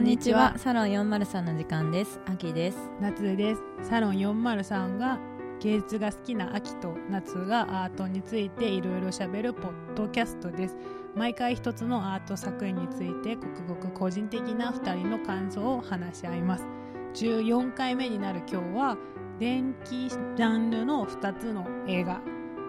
[0.00, 0.56] んにちは。
[0.58, 2.20] サロン403の時間です。
[2.26, 2.78] 秋です。
[3.00, 5.18] 夏ですサロン403が
[5.60, 10.76] 芸術が好きな秋と夏がアートについていろいろしゃべるポッドキャストです
[11.16, 16.66] 毎回一つのアート作品についてごくごく個人的な2人の感想を話し合います
[17.14, 18.96] 14回目になる今日は
[19.40, 22.20] 電気ジャンルの2つの映画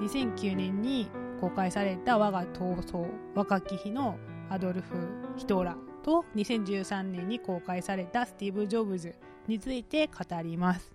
[0.01, 4.17] 2009年に公開された我が闘争若き日の
[4.49, 4.95] アドルフ・
[5.37, 9.13] ヒトラーと2013年に公開されたスティーブ・ジョブズ
[9.47, 10.91] について語ります。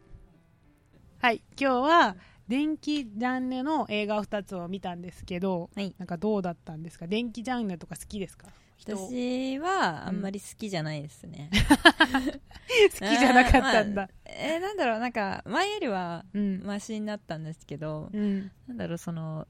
[1.20, 2.16] はい今日は
[2.48, 5.94] 電気ジャンルの映画を2つを見たんですけど、はい。
[5.98, 7.06] なんかどうだったんですか？
[7.06, 8.48] 電気ジャンルとか好きですか？
[8.84, 11.48] 私はあんまり好きじゃないですね。
[12.92, 19.46] きじゃなかったんだ、まあえーなんだろう、なんか、前よりはうん、マシになったんですけど、うん、なんだろう、その、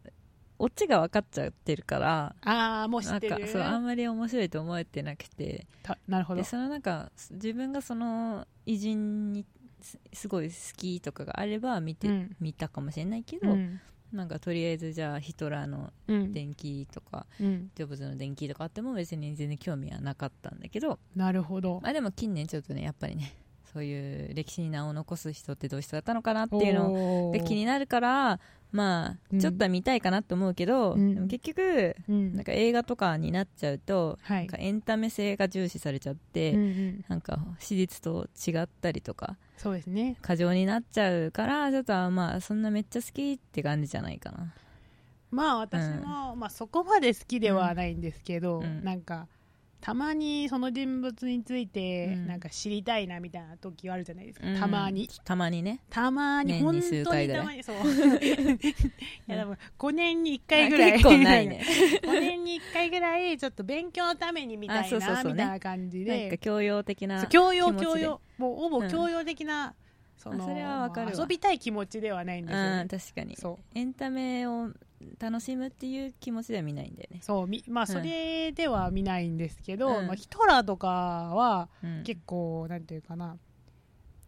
[0.59, 5.67] オチが分かっちゃってるから、ああもう知なんかってるそうあんまり面白いと思えてなくて。
[5.83, 6.43] たなるほど。
[6.43, 9.45] でそのなんか自分がその偉人に
[9.81, 12.37] すすごい好きとかがあれば見て、うん。
[12.41, 13.81] 見たかもしれないけど、うん。
[14.13, 16.33] なんかとりあえずじゃあヒトラーのうん。
[16.33, 21.81] 電気とか、うん、ジョブズの電気とかあっても別に全然興味はなかったんだけど、なるほど。
[21.83, 23.37] まあ、でも近年ちょっとねやっぱりね
[23.75, 28.39] そういう歴史に名を残す人ってどういう人だったのかなっていうのが気になるから
[28.77, 29.39] まうん。
[29.39, 31.15] あちょっとは見たいかなと思うけど、うん。
[31.15, 32.35] でも結局うん。
[32.35, 34.39] なんか映画とかになっちゃうと、はい。
[34.41, 40.17] なんかエンタメ性が重視されちゃって、うんうん、なんか史実と違ったりとかそうですね。
[40.21, 44.53] 過剰になっちゃうからちょっとまあそんなめっちゃ好きって感じじゃないかな。
[45.31, 48.85] まあ私も、まあ、そこまで好きではないんですけど、うん。
[48.85, 49.27] なんか
[49.85, 52.27] たまにその人物についてうん。
[52.27, 54.59] なんか知りたいなみたいな時あるじゃないですか、うん。
[54.59, 55.11] たまに。
[55.25, 55.81] たまにね。
[55.91, 57.77] たまに本当にたまにそう。
[57.85, 58.71] い
[59.27, 60.93] やでも5年に1回ぐらい。
[60.93, 61.63] 結構ないね。
[62.03, 68.23] 5年に1回ぐらいちょっと勉強のためにみたいあそうそうそうねなみたいな感じなんかで教養的な教養教養。
[68.39, 68.91] もうほぼうん。
[68.91, 69.75] 教養的な、
[70.17, 72.81] そのあそれはわかる遊びたい気持ちではないんですよね。
[72.81, 73.37] うん確かに。
[73.37, 73.79] そう。
[73.79, 74.71] エンタメを
[75.19, 77.87] 楽しむっていう気持ちでは見ないんだよね、そうみまあうん。
[77.87, 80.07] それでは見ないんですけど、うん。
[80.07, 83.37] まあ、ヒトラーとかはうん、結構なんていうかな。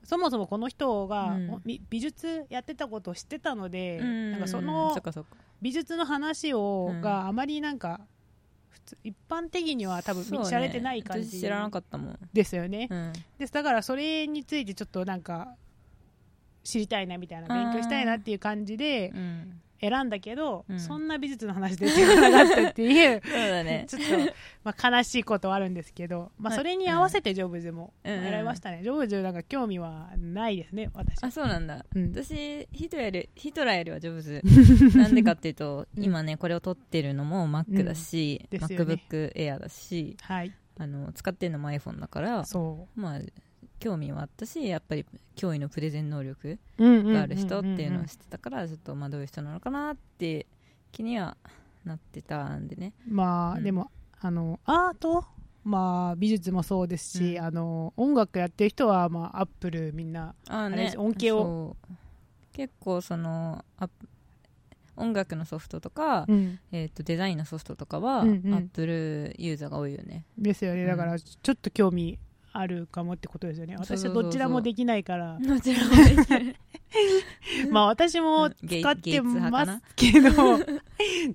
[0.05, 1.63] そもそもこの人が、うん。
[1.65, 4.33] み美術やってたことを知ってたので、うん。
[4.33, 4.97] なんかその
[5.63, 7.01] 美術の話を、うん。
[7.01, 8.01] があまりなんか
[8.77, 15.55] 普通一般的には多分知られてない感じ私知らなかったもん、ですよね、うん、ですだからそれについてちょっとなんか
[16.63, 20.81] 知りたいなみたいな勉強したいなっていう感じでうん、選んだけど、うん。
[20.81, 23.87] そんな美術の話出てこなかったっていう そうだね。
[23.89, 24.33] ちょっと、
[24.65, 26.59] まあ、悲しいことはあるんですけど、まあ、はい。
[26.59, 28.23] それに合わせてジョブズもうん。
[28.23, 31.23] 選びましたね、ジョブズなんか興味はないですね私。
[31.23, 32.13] あそうなんだ、うん。
[32.13, 34.43] 私ヒトよりヒトラーよりは上手
[34.99, 36.05] なんでかっていうと、うん。
[36.05, 38.67] 今ねこれを撮ってるのも Mac だし、うんね。
[38.67, 40.53] MacBook Air だしはい。
[40.79, 43.21] あの使ってるのも iPhone だからそまあ
[43.79, 45.05] 興味はあったしやっぱり
[45.37, 50.47] 驚異のプレゼン能力がある人っていうのを知ってたからちょっとまあどういう人なのかなって
[50.93, 51.37] 気には
[51.85, 52.93] なってたんでね。
[53.07, 53.63] まあ、うん。
[53.63, 55.25] でもあのアート？
[55.63, 57.45] まあ美術もそうですし、うん。
[57.45, 61.77] あの音楽やってる人はまあアップルみんなあれです音形を。
[62.53, 64.09] 結構そのアップ
[64.97, 66.59] 音楽のソフトとか、うん。
[66.73, 68.55] えー、とデザインのソフトとかは、うんうん。
[68.55, 70.25] アップルユーザーが多いよね。
[70.39, 70.83] ですよね。
[70.83, 72.19] うんだからちょっと興味
[72.59, 73.77] あるかもってことですよね。
[73.79, 75.39] 私はどちらもできないから。
[75.39, 76.57] もちろんできる
[77.71, 80.31] まあ私も使ってますけど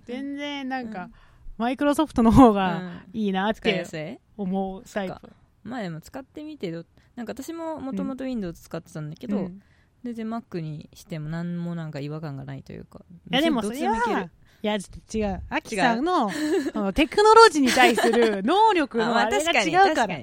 [0.05, 1.09] 全然なんか、
[1.57, 3.19] マイクロソフトの方がうん。
[3.19, 5.15] いいなって思うタイプ。
[5.63, 9.61] まあでも使ってみてどなんか私ももともと Windows 使ってたんだけど、うん。
[10.03, 14.29] 全然 Mac にしても何もなんか違和感がないというかいやでもそれは
[14.63, 15.41] いや違う。
[15.49, 16.31] アキさんの
[16.93, 20.17] テクノロジーに対する能力のあれが違うから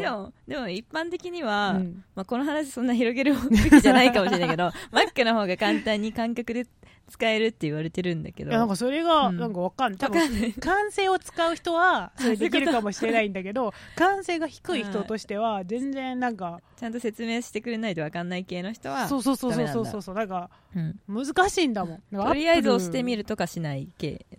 [0.00, 2.04] でもでも一般的には、うん。
[2.14, 6.66] まあ、この話そんな広げるべきじゃないかもしれないけど Mac の方が簡単に感覚で
[7.08, 8.50] 使えるって言われてるんだけど。
[8.50, 9.36] いやなんかそれがうん。
[9.38, 9.98] なんかわかんない。
[9.98, 10.50] 多わかんない。
[10.50, 21.00] 分感性を使う人はそれできるかもしれないんだけど感性が低い人としては全然なんかちゃんと説明してくれないと分かんない系の人はそうそうそうそうそうそうなんかうん。
[21.08, 22.02] 難しいんだもん。
[22.10, 24.26] なんかとりあえず押してみるとかしない系。
[24.32, 24.36] あ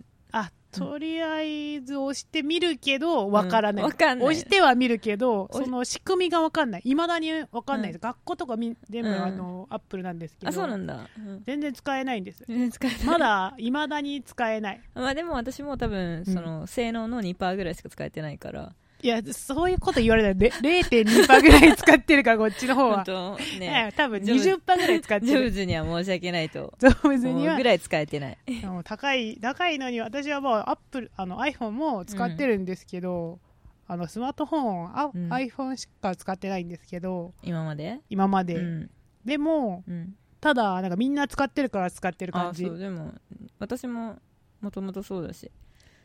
[0.78, 4.28] とりあえず押してみるけどわからない,、うんわかんない。
[4.28, 6.82] 押してはみるけどその仕組みがわかんない。
[6.84, 7.92] いまだにわかんない。
[7.92, 9.22] です、学校とかみ全部うん。
[9.22, 10.50] あの、アップルなんですけど。
[10.50, 11.42] あそうなんだ、うん。
[11.44, 12.44] 全然使えないんです。
[12.46, 13.06] 全然使えない。
[13.06, 14.80] まだいまだに使えない。
[14.94, 16.24] まあでも私も多分うん。
[16.26, 18.72] その性能の2%ぐらいしか使えてないから、
[19.06, 20.50] いやそういうこと言われたらで。
[20.50, 22.96] 0.2%ぐらい使ってるからこっちの方は。
[22.96, 23.38] 本当ね。
[23.60, 26.74] ええ多分ジョブ20%ぐらい使ってジョブるズには申し訳ないと。
[26.80, 27.52] 上手には。
[27.52, 28.38] 思うぐらい使えてない。
[28.82, 33.38] 高い高いのに私はもうアップルあの iPhone も使ってるんですけど、
[33.86, 35.32] あのスマートフォンあ、うん。
[35.32, 38.00] iPhone しか使ってないんですけど今まで？
[38.10, 38.90] 今まで、うん。
[39.24, 40.16] でもうん。
[40.40, 42.64] ただなんかみんな使ってるから使ってるあ感じ。
[42.64, 43.14] そうでも
[43.60, 44.16] 私も
[44.60, 45.52] もともとそうだし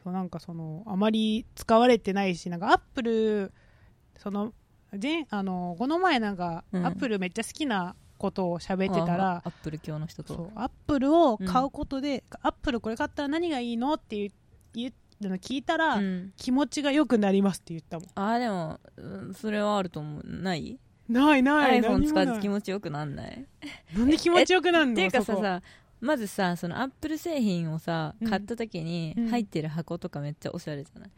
[0.03, 3.53] そうなんかそのあまり使われてないしなんかアップル
[4.17, 4.53] その
[5.01, 6.85] 前あのこの前なんか、うん。
[6.85, 14.31] アップルめっちゃ好きなことを喋ってたらアップル教の人そうとアップルを買うことで、アップルこれ買ったら何がいいのっていう
[14.73, 14.93] 言
[15.23, 16.33] うの聞いたら、うん。
[16.35, 18.09] 気持ちが良くなりますって言ったもん。
[18.15, 20.23] あーでもうんそれはあると思う。
[20.25, 20.77] ない？
[21.07, 21.81] ないない。
[21.81, 23.45] iPhone 使って気持持ちよくなんない？
[23.97, 24.91] なんで気持ちよくなるの？
[24.93, 25.41] っていうかさそこ。
[25.41, 25.61] さ
[26.01, 28.29] まずさそのアップル製品をさうん。
[28.29, 29.27] 買った時にうん。
[29.29, 31.09] 入ってる箱とかめっちゃおしゃれじゃない？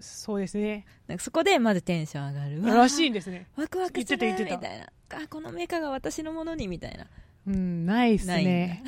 [0.00, 0.84] そうですね。
[1.06, 3.46] なんかそこでまずテンション上がるうわーらしいんですね。
[3.56, 4.56] ワクワクする言ってた言ってた。
[4.56, 4.86] みたいな
[5.24, 7.06] あこのメーカーが私のものにみたいな。
[7.46, 8.82] うんないっすね。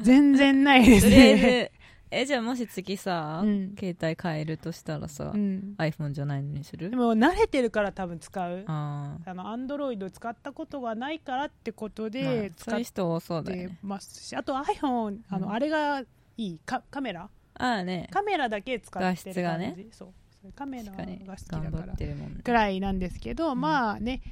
[0.00, 1.77] 全然ないです とりあえねず
[2.10, 3.74] えじゃあもし次さ、うん。
[3.78, 5.74] 携帯変えるとしたらさ、うん。
[5.78, 6.90] iPhone じゃないのにする？
[6.90, 8.64] でも慣れてるから多分使う。
[8.66, 13.78] ああのアンドロイド使ったことがないからってことー、でまあ使っそういう人多そうだよてね。
[13.82, 15.52] ますしあと iPhone あの、うん。
[15.52, 16.06] あれがい
[16.38, 16.58] い。
[16.64, 17.28] カカメラ？
[17.60, 18.08] ああね。
[18.10, 19.24] カメラだけ使ってる感じ。
[19.24, 19.86] 画質がね。
[19.90, 20.52] そう。
[20.54, 21.10] カメラが好き
[21.50, 21.92] だから。
[21.92, 22.42] ってるもんね。
[22.42, 23.60] くらいなんですけど、ん。
[23.60, 24.22] まあね。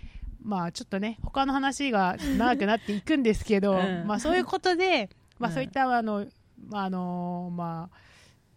[0.42, 4.06] まあちょっとね他の話が長くなっていくんですけど、 うん。
[4.06, 5.54] まあそういうことで、まあ、うん。
[5.54, 6.24] そういったあの、まあ
[6.72, 7.96] あのまあ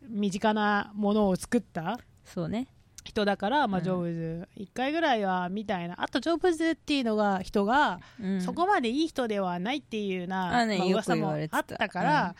[0.07, 2.67] 身近なものを作ったそうね。
[3.03, 3.83] 人だから、まあ、うん。
[3.83, 4.47] ジョブズ。
[4.57, 6.01] 1回ぐらいはみたいな。
[6.01, 8.41] あとジョブズっていうのが人が、うん。
[8.41, 12.35] そこまでいい人ではないっていうな、まあ、噂もあったから、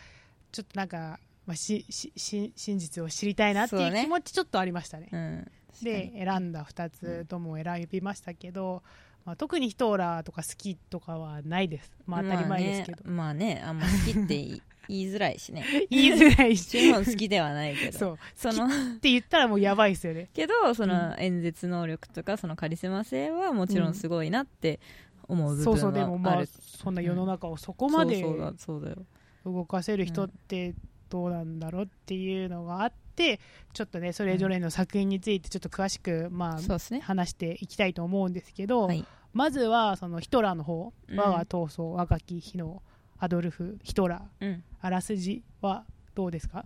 [0.52, 5.08] ちょっとなんか、まあ、ししし真実を知りたいなっていう気持ちちょっとありましたね。
[5.12, 5.50] うん。
[5.82, 8.82] で選んだ2つとも選びましたけど、
[9.24, 13.84] まあ、特にヒトーラーとか好きとかはないです、まあ、当たり前ですけど、まあね,、まあ、ね。
[13.84, 15.64] あんま好きって言いづらいしね。
[15.88, 16.92] 言いづらいし。
[16.92, 17.98] 好きではないけど。
[17.98, 18.18] そう。
[18.34, 18.68] そのっ
[19.00, 20.28] て言ったらもうやばいですよね。
[20.34, 24.80] けどその演説能力とかそのカリスマ性はもちろんすごいなって
[25.28, 28.96] 思う部そう分そうでもまあはあるそんな世の中をそこまでそうそうだそうだよ
[29.44, 30.74] 動かせる人って
[31.08, 33.40] どうなんだろうっていうのがあって
[33.72, 42.82] ちょっとねそれぞれの作品についてちょっと詳しくまあね話していきたいと思うんですけど、はいまずはそのヒトラーの方、うん我が闘争若き日の
[43.20, 44.64] アドルフ・ヒトラーうん。
[44.80, 45.84] あらすじは
[46.14, 46.64] どうですか？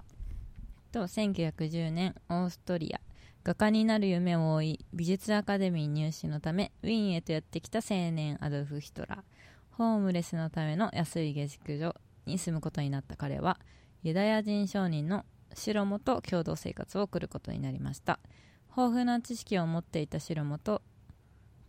[0.92, 3.00] と1910年オーストリア。
[3.42, 9.18] 画家になる夢を追い美術アカデミー入試のためウィーンへとやってきた青年アドルフ・ヒトラー。
[9.72, 13.58] ホームレスのための安い下宿所に住むことになった彼は
[14.04, 18.20] ユダヤ人商人のシロモと共同生活を送ることになりました。
[18.76, 20.82] 豊富な知識を持っていたシロモと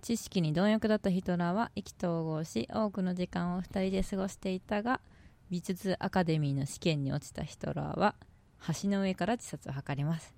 [0.06, 5.02] 知識に貪欲だったヒトラーは意気投合し多くの時間を2人で過ごしていたが
[5.50, 8.14] 美術アカデミーの試験に落ちたヒトラーは
[8.84, 10.36] 橋の上から自殺を図ります、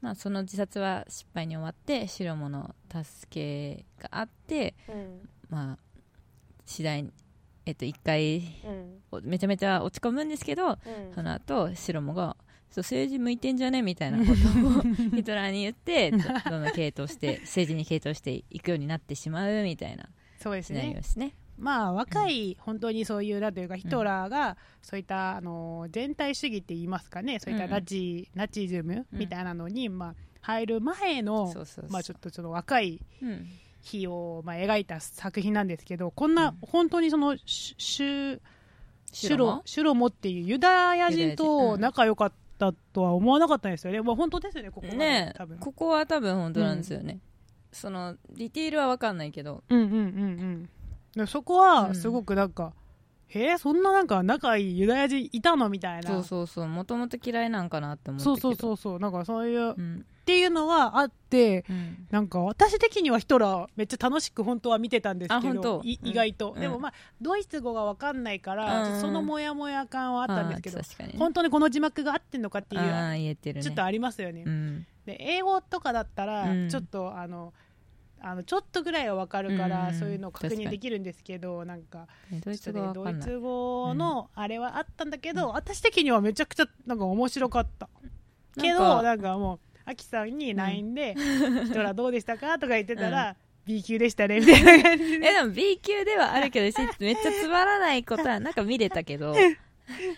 [0.00, 4.74] まあ、その自殺は失敗に終わってシロモの助けがあって、
[5.50, 5.78] まあ、
[6.64, 7.12] 次第に、
[7.66, 8.42] えっと、一回
[9.12, 10.78] おめちゃめちゃ落ち込むんですけど
[11.14, 12.38] その後シロモが
[12.70, 13.82] そう政治向いてんじゃね？
[13.82, 14.82] みたいな ことを
[15.16, 16.18] ヒトラーに言ってど
[16.50, 20.92] どんどん傾倒して政治に傾倒していくようになってしまうみたいなそうですね。
[20.94, 21.34] ですね。
[21.56, 27.40] まあ若い本当にそういうなんというかヒトラーがそういったあの全体主義って言いますかね。
[27.40, 27.70] そういったうん。
[27.72, 29.18] ナチナチズムうん。
[29.18, 31.52] みたいなのにまあ入る前の
[31.88, 33.46] まあちょっとその若いうん。
[33.82, 36.58] 日をまあ描いた作品なんですけどこんなうん。
[36.62, 38.40] 本当にそのシュシュ
[39.10, 41.80] シュシロシュロモっていうユダヤ人とうん。
[41.80, 42.36] 仲良かった
[42.92, 45.58] とは思わなかったんですよね、まあ、本当ですよねここね多分。
[45.58, 47.20] ここは多分本当なんですよね、
[47.72, 49.62] そのディテールは分かんないけど。
[49.68, 50.68] うんうんうんうん。
[51.14, 52.72] でそこはすごくなんか、
[53.28, 55.68] へえそんななんか仲いいユダヤ人いたの？
[55.68, 56.10] みたいな。
[56.10, 62.06] そうそうそうもともと嫌いなんかなって思ったけどそうそうそうそうなんかそういう、っうんていうのはあってうん。
[62.10, 66.60] なんか私的にはヒトラーめっちゃ楽しく本当は見てたんですあけど意外と、うん。
[66.60, 70.80] でもまあドイツ語が分かんないから、そのモヤモヤ感はあったんですけど、
[71.18, 74.86] 本当にこの字幕が合ってんのかっていうちょっとありますよね、うん。
[75.06, 76.68] で英語とかだったらうん。
[76.68, 77.54] ちょっとあの、
[78.20, 79.94] あのちょっとぐらいは分かるから、うん。
[79.94, 87.88] そういうのを確認できるんですけどなんかねドイツ語ドイツ語のあれはあったんだけど、私的にはめちゃくちゃなんか面白かった。
[88.60, 91.14] けどなんかもうアキさんに LINE で
[91.64, 99.34] 「ヒトラーどうでしたか?」とか言ってたら、B 級でしたねみたいな感じ えででも B 級ではあるけどしめっちゃつまらないことは なんか見れたけど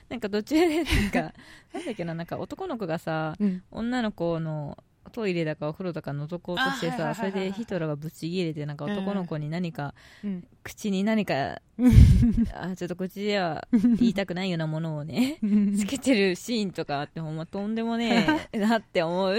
[0.09, 1.35] なんか途中でなんか
[1.73, 3.63] なんだっけななんか男の子がさうん。
[3.71, 4.77] 女の子の
[5.11, 10.45] トイレだかお風呂だか覗こうとしてさそれでヒトラーがぶち切れてなんか男の子に何か、うん。
[10.63, 11.63] 口に何か
[12.55, 15.39] あちょっと口では言いたくないようなものをね
[15.79, 19.37] つけてるシーンとかあってほんまとんでもねえ なって思う。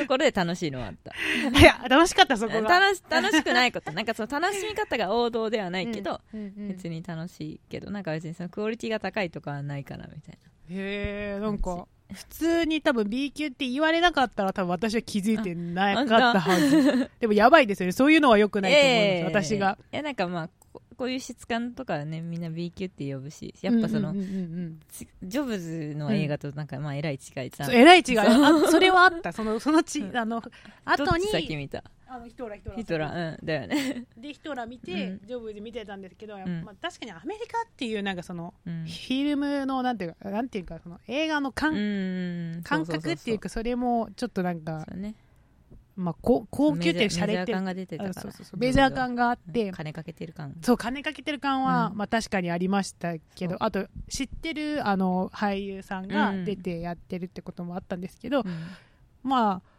[0.00, 1.12] ところで楽しいのはあった。
[1.58, 2.68] いや楽しかったそこが。
[2.68, 3.92] 楽し楽しくないこと。
[3.92, 6.68] なんかその楽しみ方が王道ではないけど、うん。
[6.68, 10.38] 別に楽しいけどなんか別にそのクオリティが高いとかはないかなみたい
[10.70, 17.10] へえなんか普通に多分 B 級って言われなかったら多分私は気づいてなかったはず。
[17.20, 17.92] でもやばいですよね。
[17.92, 19.58] そういうのは良くなないと思うんです、ええ。
[19.58, 19.78] 私が。
[19.92, 24.28] いやなんかまあここういう質感とかはねみんな B 級って呼ぶしやっぱその、うんうんうん。
[24.28, 24.36] う
[24.68, 28.18] んちジョブズの映画となんかまあえらい違いさ、そうえらい違い。
[28.18, 29.32] あそれはあった。
[29.32, 30.16] そのそのちうん。
[30.16, 30.50] あのど
[31.04, 31.82] 後っち先に見た
[32.14, 34.04] あのヒトラーヒトラーヒトラーうんだよね。
[34.18, 35.26] でヒトラー見て、うん。
[35.26, 38.84] ジョブズ見てたんですけど、んまあ、確かにアメリカっていうなんかその、うん。
[38.84, 41.76] フィルムのなんていうかなんていうかその映画の感,、う
[42.58, 45.14] ん感覚っていうかそれもちょっとなんかそうね。
[45.94, 48.14] まあ、高高級っていうしゃメジャー感が出てたから。
[48.16, 49.72] あそうそうそうメジャー感があって、うん。
[49.72, 50.54] 金かけてる感。
[50.60, 51.96] そう金かけてる感は、うん。
[51.96, 53.48] まあ、確かにありましたけそう。
[53.48, 56.44] どあと知ってるあの俳優さんがうん。
[56.44, 58.46] 出てやってるってこともあったんですけど、うん。
[59.22, 59.71] まあ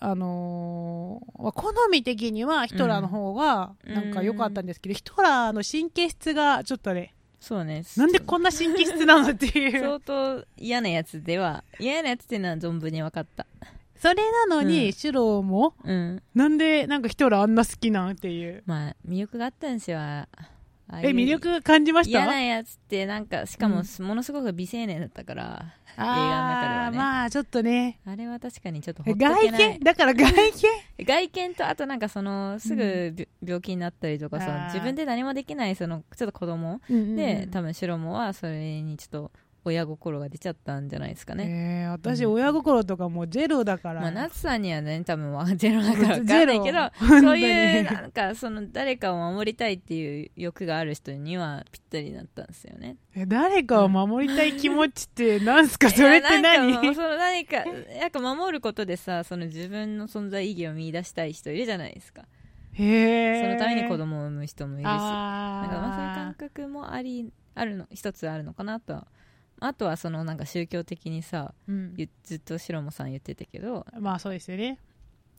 [0.00, 3.94] あのーまあ好み的にはヒトラーの方がうん。
[3.94, 7.84] なんか良かったんですけど、ヒトラーの神経質がちょっとねそうね。
[7.96, 9.80] なんでこんな神経質なのっていう。
[9.80, 13.46] 相当嫌なやつでは嫌なやつっていうのは存分に分かった。
[13.96, 14.92] それなのに、うん。
[14.92, 16.22] シュローもうん。
[16.34, 18.62] なんでなんかヒトラーあんな好きなんっていう。
[18.66, 19.98] まあ魅力があったんですよ。
[20.00, 20.26] え
[20.90, 22.18] 魅力感じました？
[22.18, 27.98] 嫌なやつってなんかしかもものすごく美青年だったから、映画の中ではまあちょっとね。
[28.06, 29.78] あれは確かにちょっとほっと外けない。
[29.78, 31.04] 見だから外見。
[31.04, 34.66] 外見とあとなんかそのすぐび、病気になったりとかそのあー。
[34.66, 39.32] 自分で何もできないそのちょっと子供で、多分シロモはそれにちょっと
[39.64, 42.32] 親心が出ちゃったんじゃないですかね、えー私うん。
[42.34, 52.96] 親心とかもうゼロだから、まあ、夏さんにはね多分わゼロだから分かんないけど そういうなんかその誰かを守りたいっていう欲がある人にはぴったりだったんですよね。
[53.14, 55.90] え誰かを守りたい気持ちってなんすか？
[55.90, 57.64] それっていやなんかその何か
[58.00, 62.22] なんか守ることでさその自分の存在意義を見出したい人いるじゃないですか。
[62.74, 64.84] へえそのために子供を産む人もいるし。
[64.84, 69.06] なんかまあそういうあ感覚もありあるの一つあるのかなとは
[69.60, 71.94] あとはそのなんか宗教的にさーうん。
[71.96, 74.78] ゆずっと白もさん言ってたけどまあそうですよね。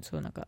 [0.02, 0.48] そうなんか、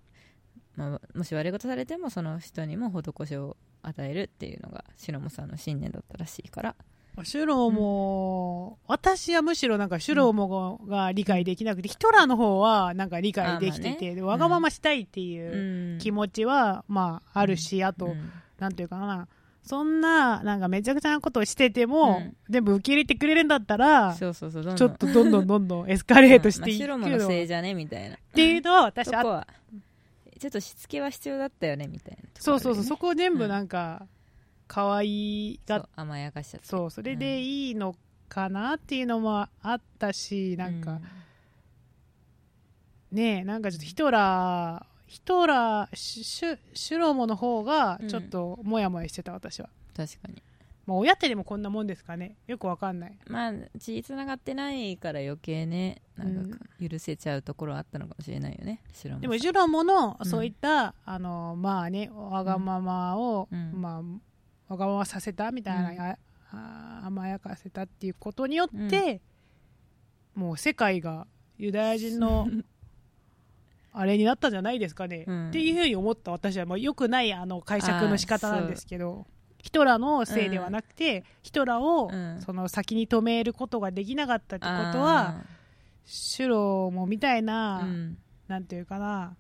[0.76, 6.76] まあ、もし悪いことされてもその人にも施しを与えるっていうのが白もさんの信念だったらしいから。
[7.24, 14.16] シュローも、私はむしろなんかシュローもが理解できなくて、ヒトラーの方はなんか理解できてて、ね。
[14.16, 16.00] でわがまましたいっていううん。
[16.00, 18.32] 気持ちはまああるし、あと、うん。
[18.60, 19.28] なんていうかな
[19.64, 22.36] そんななんかめちゃくちゃなことをしてても、うん。
[22.50, 28.18] 全部受け入れてくれるんだったらそうそうそうどんちょどんっとどんどんどんどんエスカレートしていくまあ、の、白ものせいっじゃねみたいな。
[28.34, 29.48] ていうのは私あそこは
[30.40, 34.08] ちょっとしつけは必要だったよねみたいなとこそうそうそう、そこを全部なんか
[34.68, 36.68] 可愛がそう甘やかしちゃって。
[36.68, 37.96] そうそれでいいの
[38.28, 41.00] かなっていうのもあったしなんか、
[43.12, 50.42] ねえなんかちょっとヒトラーヒトラーシュシュシュロモの方がちょっとモヤモヤしてた私は、確かに。
[50.86, 52.38] まあ、親ってでもこんなもんですかね。
[52.48, 53.18] よくわかんない。
[53.28, 60.26] まあ血つながってないから余計ねなんか許せちゃうところあったのかもしれないよね白もでもジュロモのうん。
[60.26, 63.74] そういった、あのまあねわがままを、うん。
[63.82, 64.02] ま
[64.70, 66.18] あわがままさせたみたいな、
[66.54, 69.20] あ甘やかせたっていうことによって、
[70.36, 71.28] もう世界が
[71.58, 72.48] ユダヤ人の
[73.94, 75.50] あれになったんじゃないですかね、うん。
[75.50, 76.66] っていうふうに思った私は。
[76.66, 79.26] もう良くないあの解釈の仕方なんですけど。
[79.58, 82.42] ヒトラーのせいではなくて、ヒトラーをうん。
[82.42, 85.44] その先に止めることができなかったってことは、
[86.06, 88.18] シュロもみたいあな、ーうん。
[88.48, 89.36] なんていうかな。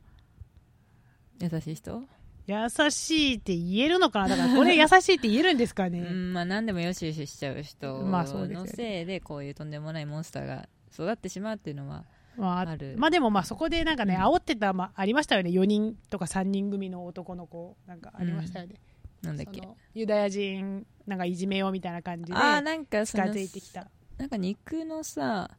[1.40, 2.04] 優しい人？
[2.48, 4.30] 優しいって言えるのかな？
[4.30, 8.68] だからこれ優しいって言えるんですかね、 うんまあ何でもよしよししちゃう人のね。
[8.68, 12.04] せいでこういうとんでもないモンスターが育ってしまうっていうのは
[12.38, 12.96] まあ、ある。
[12.98, 14.22] まあでもまあそこでなんかね、うん。
[14.22, 15.50] 煽ってた、まあ、ありましたよね。
[15.50, 17.78] 4人とか3人組の男の子。
[17.86, 18.76] なんかありましたよね、
[19.22, 19.62] なんだっけ。
[19.94, 23.88] ユダヤ人なんかいじめようみたいな感じでああなんかそ近のづいてきた。
[24.18, 25.50] なんか肉のさ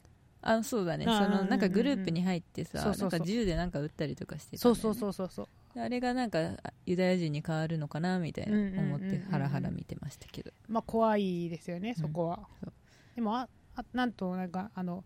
[0.41, 1.05] あそうだね。
[1.05, 3.09] そのなんかグループに入ってさそうそうそう。
[3.11, 5.79] なんか銃でなんか撃ったりとかしてたそうそうそうそうそう。
[5.79, 8.85] あれがなんかあユダヤ人に変わるのかなみたいなうんうんうんうん。
[8.95, 10.51] 思ってハラハラ見てましたけど。
[10.67, 12.73] まあ怖いですよねそこは、そう。
[13.15, 15.03] でもああなんとなんかあの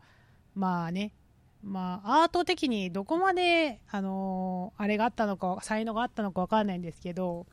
[0.55, 1.13] まあね
[1.63, 7.45] まあアート的にどこまであのーあれがあったのか才能があったのかわかんないんですけど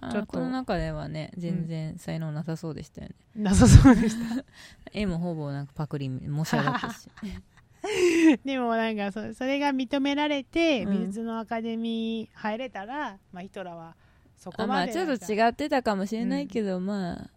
[0.00, 4.44] ちょっとこの中ではね全然才能なさそうでしたよね、なさそうでした。
[4.92, 7.08] 絵もほぼなんかパクリ模写だったし。
[8.44, 11.00] でもなんかそそれが認められてうん。
[11.00, 13.96] 美術のアカデミー入れたら、まあ、ヒトラーは
[14.36, 17.30] そこあままであちょっと違ってたかもしれないけど、まあ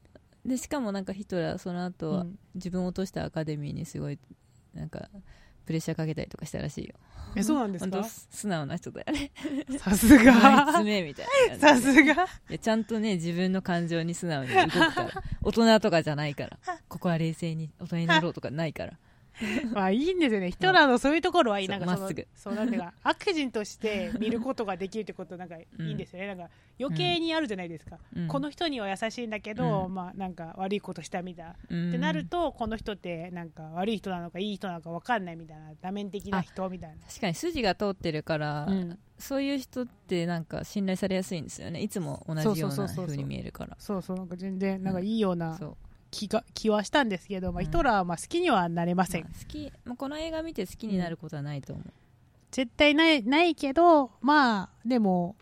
[0.46, 2.40] でしかもなんかヒトラーその後、うん。
[2.54, 4.20] 自分を落としたアカデミーにすごい
[4.76, 5.10] なんか
[5.66, 6.96] プレッシャーかけたりとかしたらしいよ。
[7.36, 8.04] えそうなんですか？
[8.04, 9.32] 素直な人だよね。
[9.80, 11.56] さすあ いつがめみたいな。
[11.58, 12.14] さすが。
[12.14, 12.18] い
[12.50, 15.10] やちゃんとね自分の感情に素直に動くから。
[15.42, 16.58] 大人とかじゃないから。
[16.90, 18.94] ここは冷静に大人になろうとかないから
[19.74, 20.52] まあいいんですよね。
[20.52, 21.68] ヒトラーのそういうところはいい。
[21.68, 22.28] なんかそのまっすぐ。
[22.36, 28.28] そうなんか 悪人として見ることができるってこと なんかいいんですよね、なんか余計にあるじゃないですか、うん。
[28.28, 29.94] この人には優しいんだけど、うん。
[29.94, 31.90] まあなんか悪いことしたみたいな、うん。
[31.90, 35.72] ってなるとこの人ってなんか悪い人なのかいい人なのか分かんないみたいな。
[35.82, 36.96] 多面的な人みたいな。
[37.08, 39.00] 確かに筋が通ってるから、うん。
[39.18, 41.82] そういう人ってなんか信頼されやすいんですよね。
[41.82, 43.76] いつも同じような風に見えるから。
[43.80, 44.18] そうそう。
[44.18, 45.78] なんか全然なんかいいようなそう
[46.12, 47.66] 気が気はしたんですけど、まあ、うん。
[47.66, 51.92] ヒトラーはまあ好きにはなれません、まあ好き、まあ、この映画見て好きになることはないと思う、
[52.52, 55.36] 絶対ないないけどまあでも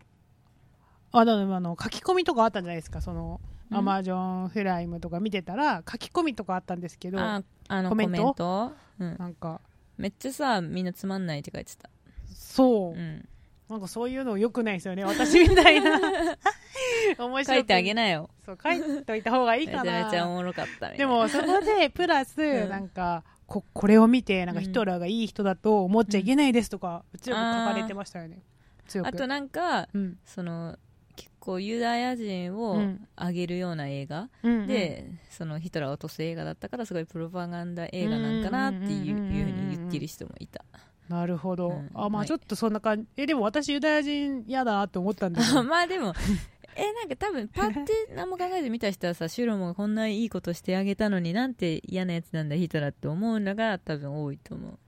[1.12, 3.02] あでもあの書き込みとかあったんじゃないですか。
[3.02, 3.78] そのうん？
[3.78, 8.72] アマゾンフライムとか見てたら書き込みとかあったんですけどああのコメント？
[9.00, 9.62] うん、なんか。
[9.98, 11.90] めっちゃさみんなつまんないって書いてた、
[12.34, 13.28] そう、うん、
[13.70, 15.04] なんかそういうのよくないですよね。
[15.04, 16.00] 私みたいな。
[17.20, 17.46] 面白く。
[17.46, 18.30] 書いてあげなよ。
[18.46, 22.70] そう書いといた方がいいめかちゃめちゃおなもろかったでもそこでプラスん。
[22.70, 28.40] なんかここれを見てなんかうんヒトラーがいい人だと思っちゃいけないですとか強く書かれてましたよね。
[28.88, 29.08] 強く。
[29.08, 30.18] あとなんかうん。
[30.26, 30.76] その
[31.16, 33.08] 結構ユダヤ人をうん。
[33.18, 39.36] 上げるような映画、うんでそのヒトラーを落とす映画だったからすごいプロパガンダ映画なんかなっていううんうんうんうん。
[39.38, 40.64] いうふうに言ってる人もいた
[41.10, 42.26] なるほど、うんあまはい。
[42.26, 43.08] あちょっとそんな感じ。
[43.18, 45.64] えでも私ユダヤ人嫌だなって思ったんですよ。
[45.66, 46.14] まあでも
[46.76, 54.80] えなんか多分パッて何も考えて見た人はさシュロもこんないいことしてあげたのになんて嫌なやつなんだヒトラーって思うのが多分多いと思う。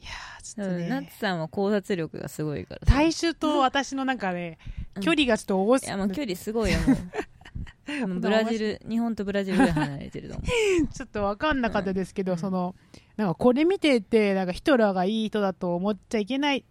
[0.00, 2.92] いやーちょっとナッねツさんは考察力がすごいからさ。
[2.94, 4.58] 大衆と私のなんかね、
[4.96, 5.02] うん。
[5.02, 6.96] 距離がちょっと多すいやもう距離すごいよもう。
[8.20, 10.88] ブラジル 日本とブラジルぐらい離れてると思う。
[10.88, 12.38] ちょっと分かんなかったですけど、うん。
[12.38, 12.74] その
[13.22, 16.64] なんかこれ見ててなんかヒトラーがいい人だと思っちゃいけない、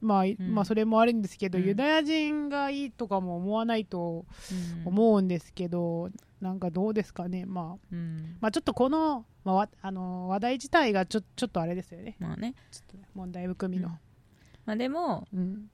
[0.00, 0.36] まあん。
[0.54, 1.64] まあそれもあるんですけど、うん。
[1.64, 4.24] ユダヤ人がいいとかも思わないと
[4.84, 12.16] 思うんですけど、なんかどうですかね、まあ、うん、うんまあちょっとこの,、まあわ、あの話題自体がちょちょっとあれですよね。
[12.20, 12.54] まあね。
[12.70, 13.88] ちょっとね問題含みの、
[14.66, 15.66] まあでもうん。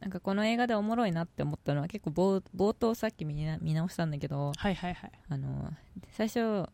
[0.00, 5.12] なんかこの映画でおもろいなって思ったのは結構冒冒頭さっき見な見直したんだけどはいはいはい。
[5.28, 5.72] あの
[6.10, 6.68] 最初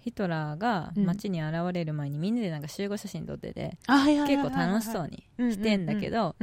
[0.00, 6.34] ヒトラーが街に現れる前にみんなでなんか集合写真撮ってて、結構楽しそうにしてんだけど、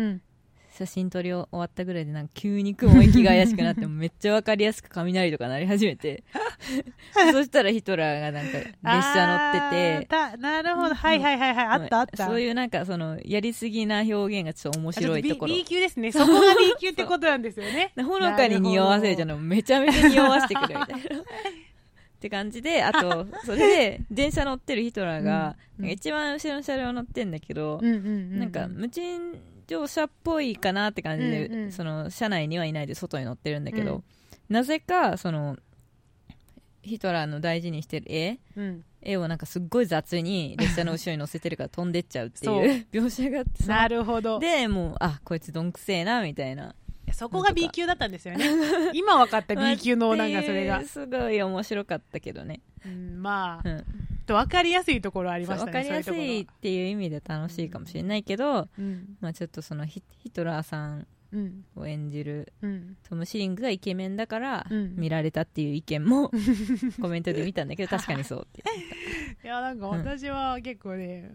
[0.77, 6.23] 写真撮り終わったぐらいでなんか急に雲行きが怪しくなって めっちゃ分かりやすく雷とか鳴り始めて。
[7.31, 10.93] そしたらヒトラーがなんか列車乗っててなるほど。
[10.93, 11.65] はいはいはいはい。
[11.65, 12.27] あったあった。
[12.27, 15.53] そういうなんかそのやりすぎな表現がちょっと面白いところ。
[15.53, 16.11] B, B 級ですね。
[16.11, 17.91] そこが B 級ってことなんですよね。
[17.97, 21.23] でほのかに匂わせるじゃんのめちゃめちゃ匂わせてくるみたいな
[22.17, 29.35] って感じで あとそれで電車乗ってるヒトラーが、うん一番後ろの車両乗ってんだけど、うんうんうんなんか無賃
[29.67, 34.03] 乗車っぽいかなって感じで、うんうんその車内にはいないで外に乗ってるんだけど、うん。
[34.49, 35.57] なぜかその
[36.81, 38.83] ヒトラーの大事にしてる絵うん。
[39.03, 42.87] 絵をなんかすっごい雑に列車の後ろに乗せてるから飛んでっちゃうっていう。
[42.91, 43.69] 描写があってさ。
[43.69, 44.39] なるほど。
[44.39, 46.73] でもうあこいつどんくせえなみたいな
[47.17, 48.45] そこが B 級だったんですよね。
[48.93, 50.83] 今分かった B 級のなんかそれが。
[50.83, 53.85] すごい面白かったけどね、うん、まあうん、
[54.27, 59.17] と分かりやすいところありましたね分かりやすいっていう意味で楽しいかもしれないけど、うん。
[59.19, 62.97] まあ、ちょっとそのヒヒトラーさんうんを演じるうん。
[63.09, 64.95] トム・シリングがイケメンだからうん。
[64.95, 66.29] 見られたっていう意見も
[67.01, 68.63] コメントで見たんだけど確かにそうってい
[69.47, 71.31] やなんか私は結構ね、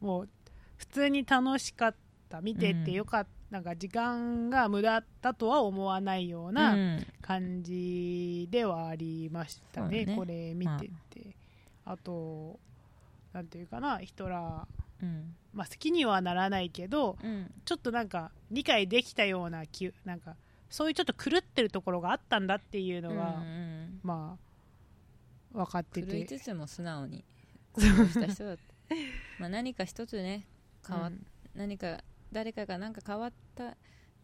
[0.00, 0.28] もう
[0.76, 1.94] 普通に楽しかっ
[2.28, 2.40] た。
[2.40, 7.06] 見ててよかった、なんか時間が無駄だとは思わないよううなん。
[7.22, 10.16] 感じではありましたね,、そうね。
[10.16, 11.36] これ見てて、
[11.84, 12.58] あと
[13.32, 15.36] なんていうかなヒトラー、うん。
[15.52, 17.48] まあ、好きにはならないけどうん。
[17.64, 20.34] ちょっとなんか理解できたような気なんか
[20.68, 24.36] そういうちょっと狂ってるところがあったんだっていうのが、うんま
[25.54, 27.22] あ分かって狂いてつつも素直に
[27.74, 28.62] 行動した人だった
[29.38, 30.44] まあ何か一つね
[30.84, 31.24] 変わっうん。
[31.54, 32.02] 何か
[32.34, 33.76] 誰かが何か変わった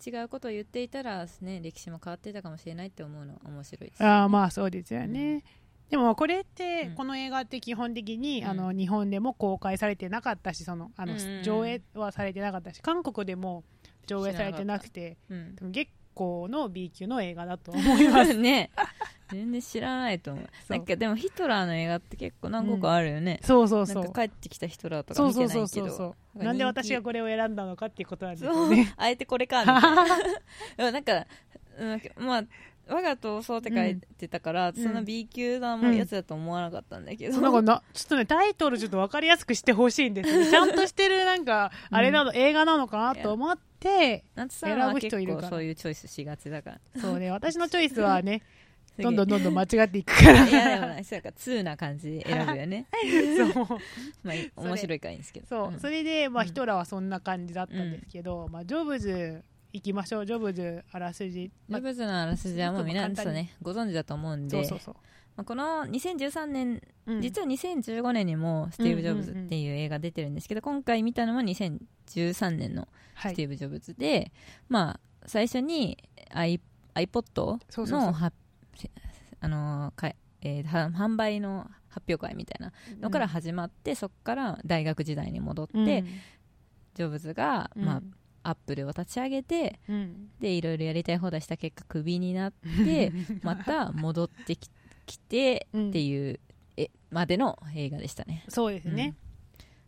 [0.04, 5.42] 違うことを言っていたら、ね、歴史も変わってたかもしれないって思うのは面白いです、ああまあそうですよね、うん。
[5.90, 6.94] でもこれって、うん。
[6.94, 8.48] この映画って基本的に、うん。
[8.48, 13.64] あの日本でも公開されてなかったしそのあの、上映はされてなかったし韓国でも
[14.06, 15.72] 上映されてなくてうん。
[15.72, 18.34] 結構の B 級の映画だと思います。
[18.38, 18.70] ね
[19.32, 20.44] 全然知らないと思う。
[20.44, 20.78] そう。
[20.78, 24.04] なんかでもヒトラーの映画って結構何個かあるよね、そうそうそう。
[24.04, 25.48] なんか帰ってきたヒトラーとかそう見てそう。
[25.48, 25.86] そうないけど。
[25.88, 26.44] そうそうなんか人気。
[26.44, 28.54] なんで私がこれを選んだのかっていうことなんですそう。
[28.64, 29.82] よねあえてこれかみたい
[30.78, 30.90] な。
[30.92, 31.26] なんか
[31.78, 32.44] うんまあ
[32.90, 34.74] 我が闘争って書いてたから、ん。
[34.74, 37.42] そんな B 級なやつだと思わなかったんだけど、そう。
[37.42, 40.46] なんかなちょっとねタイトルちょっと分かりやすくしてほしいんですね。
[40.50, 45.48] ちゃんとしてるなんかあれなの、映画なのかなと思って選ぶ結人いるから。
[45.48, 46.80] 構そういうチョイスしがちだから。
[47.00, 48.42] そうね私のチョイスはね
[49.00, 50.48] どんどんどんどん間違っていくから。
[50.48, 52.86] いやでもそうか通な感じで選ぶよね。
[53.36, 53.66] そう。
[54.22, 55.46] まあ面白いからいいんですけど。
[55.46, 55.80] そう、ん。
[55.80, 56.48] それで、まあ、うん。
[56.48, 60.26] ヒトラーはそんな感じだったんですけど、まあ、ジョブズ行きましょう。
[60.26, 64.50] ジョブズあらすじ、ジまョブズのあらすじはもう皆さんねご存知だと思うんで。
[64.50, 64.94] そうそうそう、
[65.36, 73.32] まあ、この2013年うん実は2015年にもスティーブ・ジョブズっていう映画出てるんですけど、今回見たのも2013年のはい。
[73.32, 74.32] スティーブ・ジョブズで、
[74.68, 75.98] まあ最初に
[76.94, 77.58] iPod
[77.90, 78.32] のは
[79.40, 80.12] あのか
[80.42, 85.86] えーは販売の発表会みたいなのから始まって、そこから大学時代に戻って、うん。
[86.94, 87.84] ジョブズが、うん。
[87.84, 88.02] まあ、
[88.42, 90.30] アップルを立ち上げてうん。
[90.40, 93.12] でいろいろやりたい放題した結果クビになって
[93.42, 94.70] また戻ってき
[95.06, 95.88] きてうん。
[95.90, 96.40] っていう、
[96.76, 98.44] えまでの映画でしたね。
[98.48, 99.14] そうですね、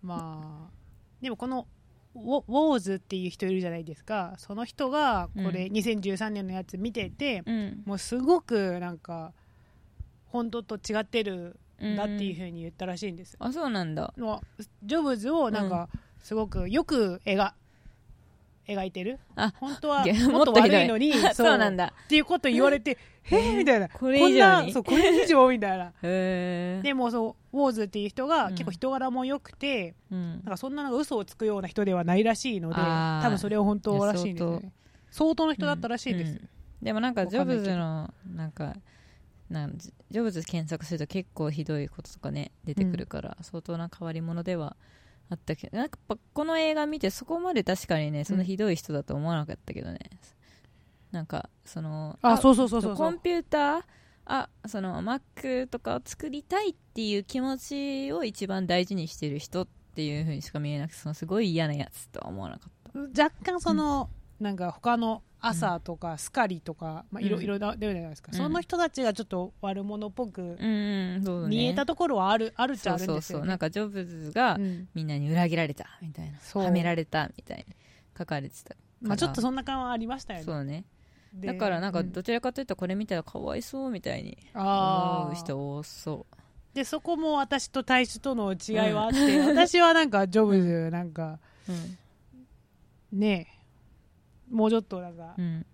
[0.02, 0.70] まあ
[1.20, 1.66] でもこの
[2.14, 4.34] ウォウォーズっていう人いるじゃないですか。
[4.38, 5.72] その人がこれうん。
[5.72, 7.82] 2013年のやつ見てて、うん。
[7.84, 9.32] もうすごくなんか
[10.26, 14.14] 本当と違ってるんだっていうふうに言ったらしいんです、あそうなんだ。
[14.16, 14.42] の
[14.82, 15.88] ジョブズをなんか
[16.22, 17.52] すごくよく描
[18.66, 19.18] 描いてる？
[19.36, 21.58] あ本当はげもっと悪いのに そう。
[21.58, 21.92] なんだ。
[22.04, 23.88] っていうこと言われてへ えみたいな。
[23.88, 25.92] これ以上そうこれ以上みたいな。
[26.02, 28.52] でもそうウォーズっていう人がうん。
[28.52, 30.30] 結構人柄も良くて、うん。
[30.30, 34.62] なんかそんな嘘をつくような人ではないらしいので多分それは本当らしいんです
[35.10, 36.48] 相当の人だったらしいです、うん。
[36.82, 38.74] でもなんかジョブズのなんか
[39.50, 44.76] なんジジョブズ検索すると結構ひどいこととかね出てくるから、相当な変わり者では
[45.32, 45.98] あったけどなんか
[46.32, 48.38] この映画見てそこまで確かにねそん。
[48.38, 49.98] なひどい人だと思わなかったけどね、
[51.10, 53.82] なんかそのあそうそうそうそうコンピューター
[54.24, 63.22] あその Mac とかを作りたいっていう気持ちを一番大事にしてる人っていう風にしか見えなくてそのすごい嫌なやつとは思わなかった。
[63.22, 67.42] 若干その、なんか他の朝とかスカリとか、まあ、いろうん。
[67.42, 68.38] いろ出るじゃないですか、うん。
[68.38, 70.56] その人たちがちょっと悪者っぽく
[71.48, 73.46] 見えたところはある,、あるっちゃあるんですよ、ね、そうそう。
[73.46, 74.88] なんかジョブズがうん。
[74.94, 76.38] みんなに裏切られたみたいな。
[76.40, 76.64] そう。
[76.64, 77.74] はめられたみたいな
[78.16, 78.76] 書かれてた。
[79.00, 80.44] まあ、ちょっとそんな感はありましたよね。
[80.44, 80.84] そうね。
[81.34, 82.12] でだからなんかうん。
[82.12, 86.26] どちらかというとこれ見たらかわいそうみたいに思う人多そ
[86.74, 93.51] でそこも私と大衆との違いはあって、私はなんかジョブズなんかううん、ね
[94.52, 95.66] もうちょっとなんか、うん、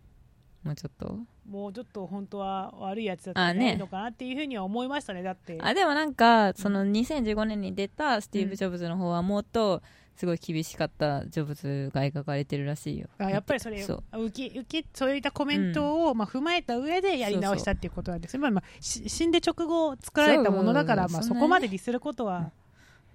[0.62, 1.18] もうちょっと？
[1.48, 5.58] もうちょっと本当は悪いやつだったんじゃないのかなっていうふうには思いましたねだって。
[5.60, 9.82] あでもなんかその2015年に出たスティーブ・ジョブズの方はもっと
[10.14, 13.08] すごい厳しかったジョブズが描かれてるらしいよ。
[13.18, 14.24] あやっぱりそれそう。
[14.26, 22.50] 受け受けそういったコメントを、まあ、踏まえた上でやり直したっていうことなんですまあまあ、し死んで直後作られたものだからまあ、そこまでディスることは、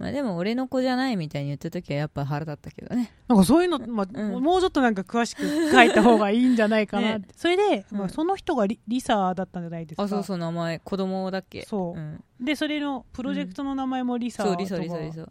[0.03, 3.13] まあ、でも俺の子じゃないみたいに言った時はやっぱ腹立ったけどね。
[3.29, 4.43] なんかそういうの、まあうん。
[4.43, 10.03] もうちょっとなんか詳しく書いた方がいいんじゃないかなって、ね それで、うんまあ、その人がリリサだったんじゃないですか。
[10.03, 11.61] あそうそう名前子供だっけ？
[11.61, 11.97] そう。
[11.97, 15.21] うん、でそれのプロジェクトの名前もリサとか、そうリサリサリサ。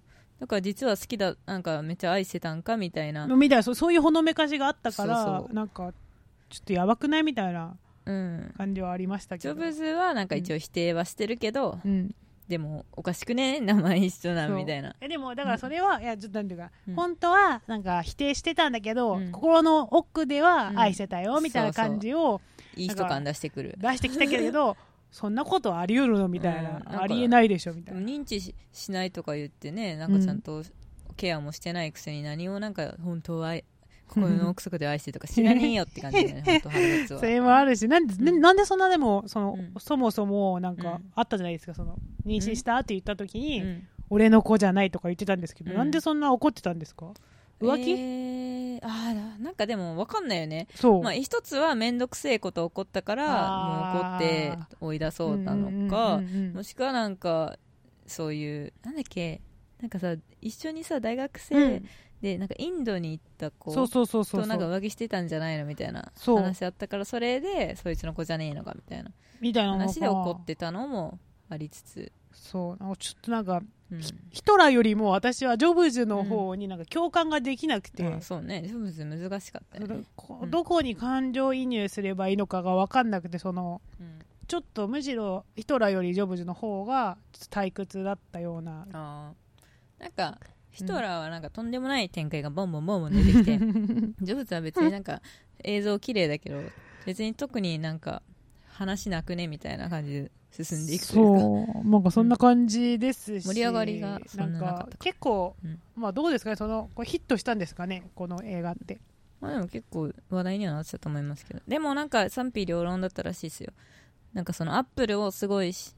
[0.40, 3.26] だから実は好きだなんかめっちゃ愛してたんかみたいな。
[3.26, 5.54] みたいなそうそういうほのめかしがあったからそうそう。
[5.54, 5.92] なんか
[6.48, 8.54] ちょっとやばくないみたいなうん。
[8.56, 9.54] 感じはありましたけど。
[9.54, 12.14] ジョブズはなんか一応否定はしてるけど、うん、
[12.52, 13.60] でもおかしくね？
[13.64, 14.94] 名前一緒なみたいな。
[15.00, 16.94] えでもだからそれは、いやちょっとなんていうか、うん。
[16.94, 19.32] 本当はなんか否定してたんだけど、うん。
[19.32, 20.78] 心の奥ではうん。
[20.78, 22.42] 愛してたよみたいな感じを
[22.76, 23.74] いい人感出してくる。
[23.78, 24.76] 出してきたけれど
[25.10, 26.92] そんなことあり得るのみたいな,、うん。
[26.92, 28.02] なありえないでしょみたいな。
[28.02, 30.62] 認知ししないとか言ってねなんかちゃんと
[31.16, 33.54] ケアもしてないくせに何をなんか本当は
[34.20, 36.72] 愛心の奥底で愛してるとか知らねえよって感じだよね本
[37.08, 38.40] 当それもあるしなんで,、うん。
[38.40, 39.72] なんでそんなでもその、うん。
[39.78, 41.12] そもそもなんかうん。
[41.14, 41.96] あったじゃないですかその
[42.26, 43.86] 妊娠したって言った時に、うん。
[44.10, 45.76] 俺の子じゃないとか言ってたんですけど、うん。
[45.78, 47.12] なんでそんな怒ってたんですか？
[47.60, 50.66] 浮気、えー、あーなんかでも分かんないよね。
[50.74, 53.28] そう、まあ一つは面倒くせえこと起こったから
[53.94, 57.56] もう怒って追い出そうなのか、うんうんうんうんもしくはなんか
[58.06, 59.40] そういうなんだっけ
[59.80, 61.84] なんかさ一緒にさ大学う生ん
[62.22, 66.36] でなんかインドに行った子そうそうそうそうとなんか浮気してたんじゃないのみたいなそう。
[66.36, 69.84] 話あったからそれでそいつの子じゃねえのかみたいなみたいなのが。
[69.84, 71.18] 話で怒ってたのも
[71.50, 72.82] ありつつ、そう。
[72.82, 74.00] なんかちょっとなんかうん。
[74.30, 78.62] ヒトラーよりも私はジョブズの方になんか共感ができなくて、まあそうね。
[78.66, 80.50] ジョブズ難しかったよね、こうん。
[80.50, 84.20] どこに感情移入すればいいのかが分かんなくてそのうん。
[84.46, 88.86] ちょっとむしろヒトラーよりジョブズの方がちょっと退屈だったような。
[88.92, 90.02] あー。
[90.02, 90.38] なんか
[90.72, 93.58] ヒトラーはなんかとんでもない展開がボンボンボンボン出てきて
[94.22, 95.20] ジョブズは別になんか
[95.62, 96.60] 映像綺麗だけど
[97.06, 98.22] 別に特になんか
[98.68, 101.40] 話なくねみたいな感じで進んでいくというか。
[101.40, 101.88] そう。
[101.88, 104.84] なんかそんな感じですし、盛り上がりがそなんんななかった。
[104.84, 105.80] か結構、うん。
[105.96, 109.00] まあどうですかねそのこれヒットしたんですかねこの映画って。
[109.40, 111.60] まあでも結構話題にはなってたと思いますけど。
[111.66, 113.72] でもなんか賛否両論だったらしいですよ。
[114.32, 115.94] なんかそのアップルをすごいし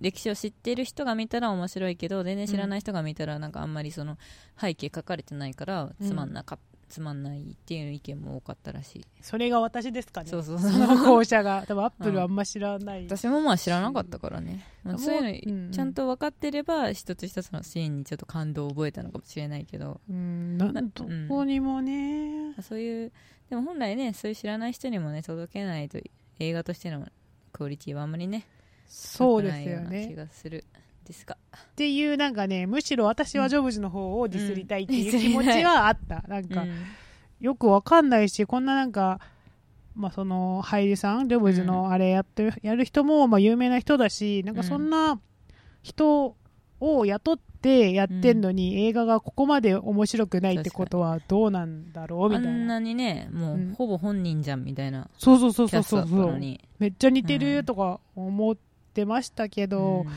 [0.00, 4.18] 歴史を知ってる人が見たら面白いけど全然知らない人が見たらなんかあんまりその
[4.60, 6.58] 背景書かれてないからつまんなか、
[6.88, 9.06] つまんないっていう意見も多かったらしい。
[9.20, 10.30] それが私ですかね。
[10.30, 11.64] そうそうそうその校舎が。
[11.66, 15.66] 多分アップルあんま知らない、私もまあ知らなかったからね、まあ、そういううんうん。
[15.68, 20.00] のちゃんと分かってれば一つ一つのシーンにちょっと感動を覚えたのかもしれないけど。
[20.10, 20.58] うん。
[20.58, 20.72] ど
[21.28, 23.12] こにもね、そういう
[23.50, 25.98] でも本来ねそういう知らない人にもね届けないと
[26.38, 27.06] 映画としての
[27.52, 28.46] クオリティはあんまりね
[28.90, 30.64] そうですよ高くないような気ねがする
[31.06, 31.36] ですが。
[31.56, 36.72] っていうなんかねむしろ私はジョブズの方をディスりたいっていううん気持ちはあった、なんか、うん。
[37.40, 39.20] よくわかんないしこんななんか
[39.94, 45.18] まあその俳優さんジョブズのあれやってる、やる人もまあ有名な人だしなんかそんな
[45.82, 46.36] 人
[46.80, 52.52] を雇ってやってんのに、映画がここまで面白くないってことはどうなんだろうみあたいな。
[52.52, 53.74] んなにねもう、うん。
[53.76, 55.08] ほぼ本人じゃんみたいな。
[55.18, 56.60] そうそうそうそうそうったのに。
[56.78, 58.56] めっちゃ似てうんるとか思っ
[58.90, 60.12] てましたけど、うん。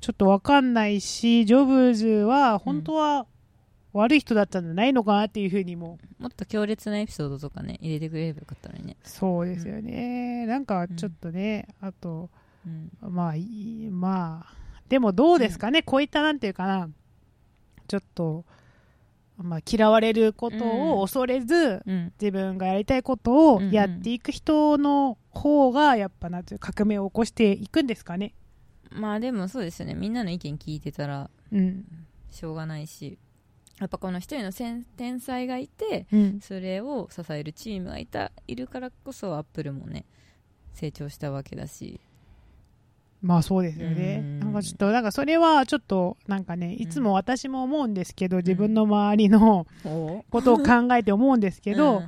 [0.00, 3.26] ちょっとわかんないしジョブズは本当は
[3.92, 5.98] 悪い人だったんじゃないのかなっていうふうにも。
[6.18, 12.28] もっと強烈なエピソードとかね入れてくれればよかったのにね、そうですよね、なんかちょっとね、あと
[12.66, 12.90] うん。
[13.00, 14.54] まあいいまあ
[14.88, 16.88] でもどうですかね、こういったなんていうかな。
[17.88, 18.44] ちょっと、
[19.38, 20.64] まあ、嫌われること
[20.98, 22.12] を恐れず、うん。
[22.20, 23.70] 自分がやりたいことをうんうん。
[23.70, 28.34] やっていく人の方がやっぱなんていう革命を起こしていくんですかね。
[28.90, 29.94] まあでもそうですよね。
[29.94, 31.84] みんなの意見聞いてたらうん、
[32.30, 33.18] しょうがないし。
[33.78, 40.06] やっぱこの一人の先天才がいてうん、それを支えるチームがいたいるからこそアップルもね
[40.72, 42.00] 成長したわけだし。
[43.22, 44.20] まあそうですよね。
[44.22, 44.40] うん。
[44.40, 49.66] なんかちょっとなんかそれはちょっとなんかねいつも私も思うんですけど、自分の周りの
[50.30, 52.02] ことを考えて思うんですけど、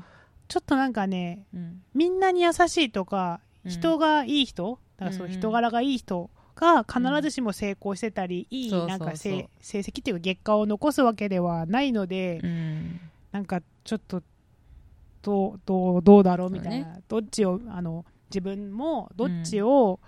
[0.49, 1.83] ちょっとなんかねうん。
[1.95, 3.71] みんなに優しいとかうん。
[3.71, 5.39] 人がいい人、だからそううんうん。
[5.39, 13.01] 人柄がいい人が必ずしも成功してたり、いいなんか成成績っていうか結果を残すわけではないので、うん。
[13.31, 14.23] なんかちょっと
[15.23, 20.01] どうどうどうだろうみたいな、どっちをあの自分もどっちを、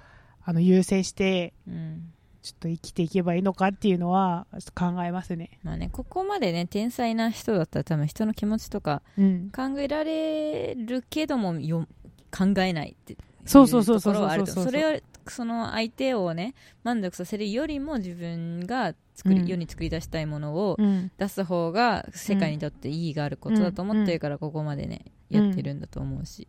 [0.42, 5.58] あの優先してうんちょっと生きていけばいいのかっていうのは考えますね。
[5.62, 11.86] まあねここまでね天才な人だったら多分人の気持ちとかうん、考えられるけどもよ
[12.30, 19.46] 考えないっていうそうそうそうそうところはあるとそれをその相手をね満足させるよりも自分が作り、うん。
[19.46, 21.10] 世に作り出したいものをうん。
[21.18, 26.48] 出す方が世界にとって意義があることだと思ってるからここまでね、うんやってるんだと思うし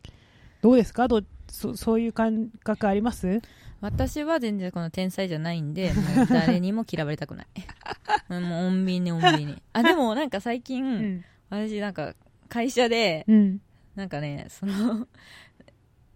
[0.61, 1.07] どうですか？
[1.07, 3.41] どうそそういう感覚あります？
[3.81, 7.47] 私は全然この天才じゃないんで もう誰にも嫌われたくない。
[8.29, 9.61] もう穏便に穏便に。
[9.73, 11.25] あでもなんか最近、うん。
[11.49, 12.15] 私なんか
[12.47, 13.61] 会社でうん。
[13.95, 15.07] なんかねその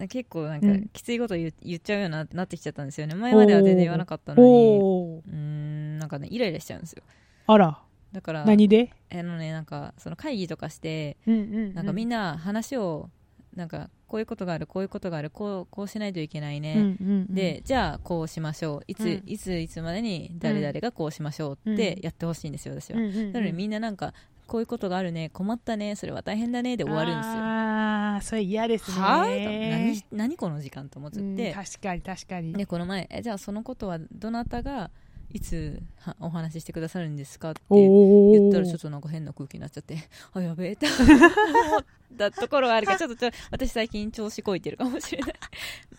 [0.09, 0.89] 結構なんかうん。
[0.93, 3.15] きついこと言,、言っちゃうようになってきちゃったんですよね。
[3.15, 4.77] 前までは全然言わなかったのに。
[4.79, 7.01] うーんなんかねイライラしちゃうんですよ。
[7.47, 7.79] あら。
[8.11, 8.91] だから何で？
[9.11, 11.37] あのねなんかその会議とかしてうんう
[11.69, 13.09] んなんかみんなな話を
[13.55, 16.87] なんかこういうことがあるこういうことがあるこうこうしないといけないね、うんうん
[17.29, 17.33] うん。
[17.33, 18.83] でじゃあこうしましょう。
[18.87, 19.23] いつ、うん。
[19.25, 23.33] いついつまでに誰々がこうしましょうってやってほしいんですよ私は、うんうんうん。
[23.33, 24.13] なのでみんななんか
[24.47, 27.33] こういうことがあるね困ったねそれは大変だねで終わるんですよ。
[27.33, 28.97] ああそれ嫌ですね。
[28.97, 32.53] はぁ何何この時間と思って、うん確かに確かに。
[32.53, 34.91] でこの前えじゃあそのことはどなたが
[35.31, 39.97] いつはお話ししてくださるんですかってお言ったらちょっととなんか変な空気になっちゃって。
[40.33, 40.73] あやべえ。
[40.73, 41.83] って思っ
[42.17, 45.33] たところがあるから ちょっとちょ私最近調子こいてるかもしれない。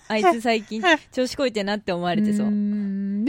[0.08, 2.50] あいつ最近調子こいてるなって思われてそう、で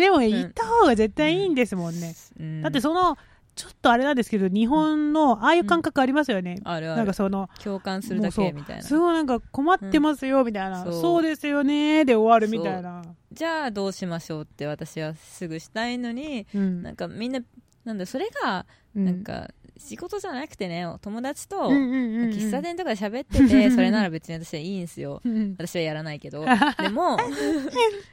[0.10, 2.16] もね言った方が絶対いいんですもんね。
[2.40, 2.62] うん。
[2.62, 3.18] だってその
[3.58, 6.60] ちょっとあれなんですけど日本のああいう感覚ありますよね。
[6.64, 6.98] あるある。
[6.98, 8.84] なんかその共感するだけみたいな。
[8.84, 13.02] すごいなんか困ってますよみたいな、うんそうそうですよねで終わるみたいな。
[13.34, 16.84] じゃあどうしましょうって私はすぐしたいのにうん。
[16.84, 17.40] なんかみんな
[17.84, 19.06] なんだそれがうん。
[19.06, 22.30] なんか仕事じゃなくてね友達とうんうんうんうん。
[22.32, 25.22] 喫茶店とかで喋ってて それなら別に私はいいんですよ。
[25.24, 25.56] うん。
[25.58, 26.46] 私はやらないけど。
[26.82, 27.18] でも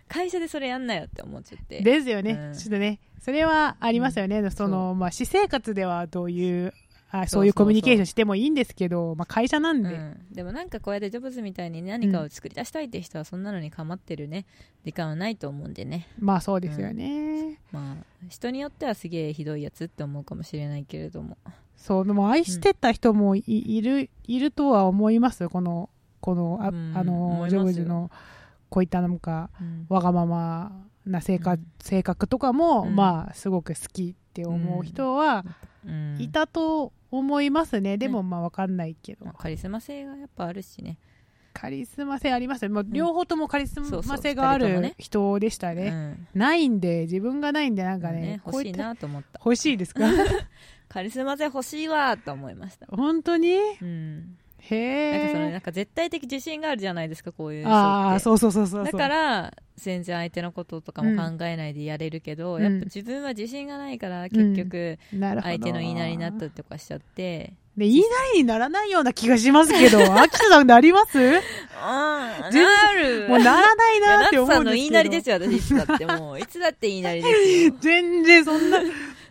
[0.09, 1.81] 会社でそれやんなよって思っちゃって。
[1.81, 2.55] ですよね、うん。
[2.55, 6.75] ちょっとねそれはありますよね、そのまあ、私生活ではどういう
[7.21, 14.47] あそういうコミュニケーションしてもいいんですけど、まあ、会社なんで、うん、でもなんかこうやってジョブズみたいに何かを作り出したいって人はそんなのに構ってるね。
[14.85, 16.09] 時間はないと思うんでね。
[16.19, 21.39] まあそうですよね、まあ人によってはすげえひどいやつって思うかもしれないけれども。
[21.77, 25.49] そうでも愛してた人もい,、いるいるとは思います。
[25.49, 28.11] このこのあ,、うんあのジョブズの
[28.71, 29.87] こういったなんかうん。
[29.89, 30.73] わがまま
[31.07, 31.67] な性格,、うん。
[31.79, 32.97] 性格とかも、うん。
[32.97, 35.55] まあすごく好きって思う人はうん
[36.19, 40.99] いたと思いますね、でもまあわかんないけど、まあカリスマ性がやっぱあるしね。
[41.53, 44.95] カリスマ性ありますね、まあ、両方ともカリスそうそうマ性がある二人ともね。
[44.99, 46.29] 人でしたね、うん。
[46.35, 49.39] ないんで自分がないんでなんかねね欲しいなと思った。
[49.45, 50.01] 欲しいですか？
[50.89, 52.87] カリスマ性欲しいわと思いました。
[52.89, 53.55] 本当に？
[53.81, 54.37] うん。
[54.59, 58.93] へなんかそのえなんか絶対的自信があるじゃないですかこういうああそうそうそうそうそう。
[58.93, 62.63] だから全然相手のこととかも考えないでやれるけど、うん。
[62.63, 67.55] やっぱ自分は自信がないから結局相手の言いなりになったりとかしちゃって。
[67.77, 71.19] で言いなりにならないような気がしますけど 秋田さんなります？
[71.77, 73.29] あ全なる。
[73.29, 74.71] もうならないなって思うんですけど。
[74.77, 77.75] 言いなりですよ私いつだってもういつだって言いなりですよ。
[77.81, 78.85] 全然そんない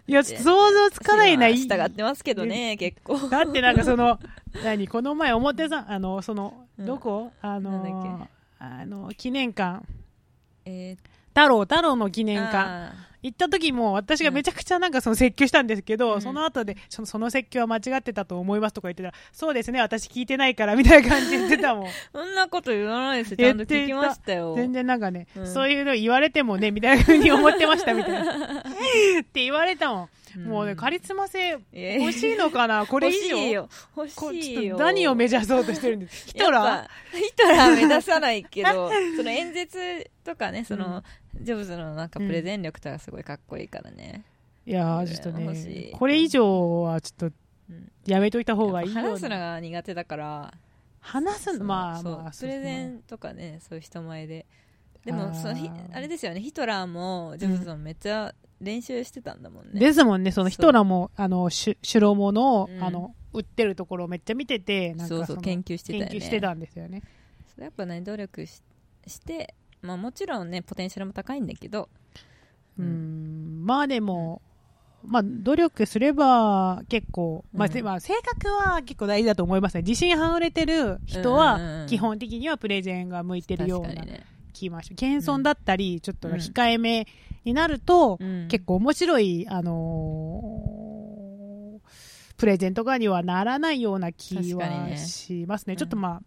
[0.08, 1.48] や想像つかないな。
[1.48, 3.18] 私は従ってますけどね結構。
[3.30, 4.20] だってなんかその
[4.62, 4.90] 何？
[4.90, 6.86] この前表さんあのその、うん。
[6.86, 7.32] どこ？
[7.42, 8.28] あなんだっの
[8.60, 9.86] あの記念館
[10.66, 16.22] えー太郎太郎の記念館あ行った時も私がめちゃくちゃなんかその説教したんですけど、うん。
[16.22, 21.86] その後でそのその説教は間違ってたと思いますとか言ってたらそうですね私聞いてないからみたいな感じで言ってたもん。
[21.86, 23.32] ー そんなこと言わないです。
[23.32, 24.56] よちゃんと聞きましたよ。
[24.56, 25.48] 全然なんかね、うん。
[25.48, 28.60] そういうの言われてもねみたいな風に思ってましたみたいな。
[28.60, 32.86] って言われたもん、もうねカリスマ性え欲しいのかな？
[32.86, 33.38] これ以上？
[33.38, 33.70] 欲しいよ。
[33.96, 34.78] 欲こしいよ。
[34.78, 36.28] 何を目指そうとしてるんです？
[36.28, 41.04] ヒトラやっぱヒトラー目指さないけど その演説とかねその、
[41.40, 45.92] ジョブズのなんかプレゼン力とかすごいかっこいいからね、ーいやーちょっとねい。
[45.92, 47.36] これ以上はちょっと
[47.70, 47.92] うん。
[48.06, 50.54] やめといた方がいいよ話すのが苦手だから。
[51.00, 51.66] 話すの？
[51.66, 54.46] まあまあプレゼンとかねそういう人前で。
[55.06, 56.40] でもそのひあれですよね。
[56.40, 62.84] ヒトラーもジョブズもめっちゃ練習してたんだもんね、ですもんねそのヒトラーもあのし白物を、うん。
[62.84, 66.10] あの売ってるところをめっちゃ見ててなんか研究してたよね。
[66.12, 67.02] 研究してたんですよね。
[67.60, 68.62] やっぱね努力し
[69.08, 71.90] してまあもちろんねポテンシャルも高いんだけど。
[72.78, 73.64] ううん。
[73.64, 74.42] んまあでも、
[75.04, 77.74] まあ、努力すれば結構、まあうん。
[77.74, 79.82] せまあ、性格は結構大事だと思いますね。
[79.82, 81.88] 自信あふれてる人うんうんはうん。
[81.88, 84.06] 基本的にはプレゼンが向いてるような
[84.54, 84.96] 気がします。
[84.96, 86.36] 謙遜だったりちょっとうん。
[86.36, 87.08] 控えめ
[87.46, 88.48] になると、うん。
[88.48, 90.84] 結構面白い、あのー
[92.36, 95.74] プレゼンとかにはならないような気はしますね。
[95.74, 96.22] うんちょっとまあ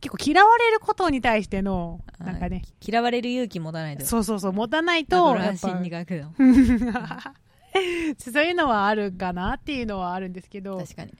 [0.00, 2.62] 結構嫌われることに対してのなんかね。
[2.80, 4.06] 嫌われる勇気持たないと。
[4.06, 6.30] そうそうそう持たないアと心理学だ
[8.16, 11.12] そういうのはあるかなっていうのはあるんですけど、確かに。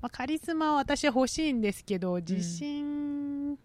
[0.00, 3.56] まあ、カリスマは私は欲しいんですけど自信、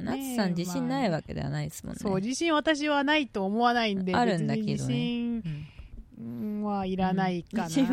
[0.00, 4.72] ナツさん自信ないわけではないですもんね、そう自信私はないと思わないんであるんだけどね。
[4.72, 5.66] 自信うんうん
[6.64, 7.92] はいらないかな、うん自信は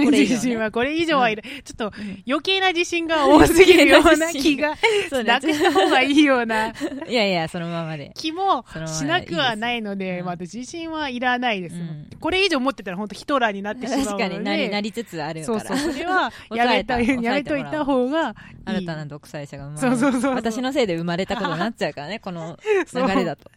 [0.00, 0.48] これ以上。
[0.48, 1.92] ねはこれ以上はいら、ちょっと
[2.26, 4.70] 余計な自信が多すぎるような気が
[5.24, 6.72] なくした方がいいような。
[7.08, 8.12] いやいやそのままで。
[8.14, 10.26] 気もしなくはないので、うん。
[10.26, 12.08] まあ、自信はいらないです、うん。
[12.20, 14.10] これ以上持ってたら本当ヒトラーになってしまうので。
[14.10, 15.60] 確かになりなりつつあるから。
[15.60, 18.34] そうそう、それは抑やめえたた、やめといた方が。
[18.64, 22.58] 新たな独裁者が生まれそうそうそう私のせいで生まれたことになっちゃうからね この
[22.94, 23.50] 流れだと、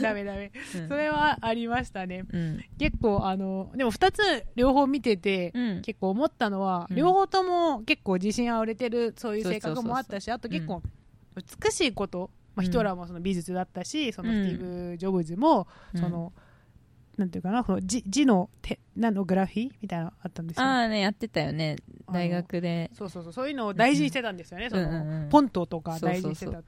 [0.00, 0.50] ダメダメ。
[0.74, 0.88] うん。
[0.88, 2.24] それはありましたね。
[2.32, 2.64] うん。
[2.78, 4.20] 結構、あの、でも二つ
[4.54, 5.82] 両方見てて、うん。
[5.82, 6.96] 結構思ったのは、うん。
[6.96, 10.82] 両方とも結構自信あふれてる、そういう性格もあったし、そうそうそうあと結構、
[11.64, 12.64] 美しいこと、まあ、うん。
[12.64, 16.00] ヒトラーもその美術だったし、そのうんスティーブ・ジョブズも、うん。
[16.00, 16.32] その、
[17.16, 20.64] なんていうかな、この字字の手、何のグラフィーみたいなのあったんですよ。
[20.64, 21.76] ああねやってたよね。
[22.12, 22.90] 大学で。
[22.92, 25.28] そうそうそう、そういうのを大事にしてたんですよね、その、うんうんうん。
[25.30, 26.52] ポントとか大事にしてた。
[26.52, 26.64] そう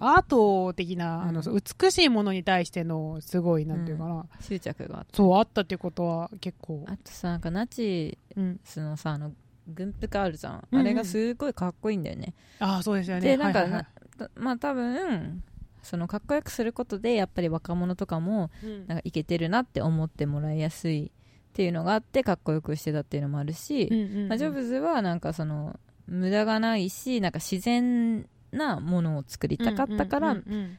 [0.00, 8.60] アート的な、あの、美しいものに対しての、すごい、なんていうかな、執着があったそう、あったってことは結構、あとさなんかナチうん。
[8.64, 9.32] スのさあの
[9.66, 10.60] 軍服あるじゃん、うん。
[10.72, 12.34] うんあれがすごいかっこいいんだよね。
[12.58, 13.22] ああ、そうですよね。
[13.22, 13.86] でなんか、はいはい
[14.18, 15.42] なまあ多分
[15.82, 18.86] そのかっこよくすることでやっぱり若者とかもはいうん。
[18.86, 21.10] なんかいけてるなって思ってもらいやすいっ
[21.52, 24.28] ていうのがあってかっこよくしてたっていうのもあるし、うんうんうん。
[24.28, 30.36] まあ、ジョブズはなんかその無駄がないしなんか自然なものを作りたかったから、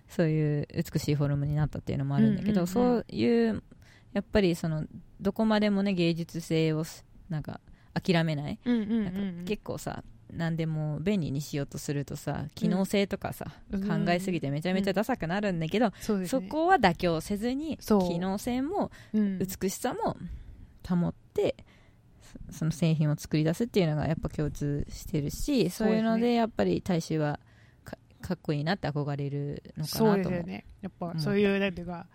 [0.08, 3.64] そういう美しいフォルムになったっていうのもあるんだけど、そういう
[4.14, 4.86] やっぱりその
[5.22, 7.60] どこまでもね芸術性をすなんか
[7.94, 8.96] 諦めない、なんかう
[9.44, 14.06] ん結構さ何でも便利にしようとするとさ機能性とかさ、うん。
[14.06, 16.46] 考えすぎてめちゃめちゃダサくなるんだけど、そうですね。
[16.46, 19.40] そこは妥協せずに機能性もうん。
[19.40, 20.18] 美しさも
[20.88, 21.56] 保って
[22.52, 27.40] その製品を作り出すっていうのがやっぱ共通してるしそういうのでやっぱり大衆は
[28.30, 30.42] かかっこいいなって憧れるのかそうなと思う。
[30.44, 30.66] ですよね。
[30.82, 31.20] やっぱうん。
[31.20, 32.06] そういうなんていうか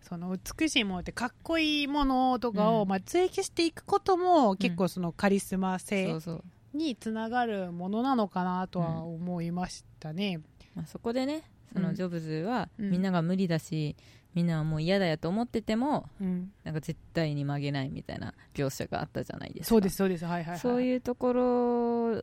[0.00, 2.88] その美しいものってかっこいいものとかを、うん。
[2.88, 6.44] まあ、追求していくことも結構そのカリスマそ性うそう、
[6.74, 10.40] につながるものなのかなとは思いましたね。
[10.74, 11.94] まあ、そこでねそうのん。
[11.94, 12.90] ジョブズはうん。
[12.90, 13.94] みんなが無理だし、
[14.34, 19.68] みんなはもう嫌だよと思っててもうん、なんか絶対に曲げないみたいな描写があったじゃないですか。
[19.70, 20.24] そうですそうです。
[20.24, 22.22] はいはい、はい、そういうところ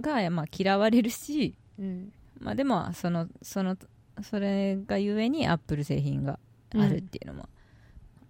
[0.00, 2.12] が、まあ、嫌われるし、うん、
[2.42, 3.76] まあ、でもそのその
[4.22, 6.38] それがゆえにアップル製品が
[6.74, 7.48] あるっていうのも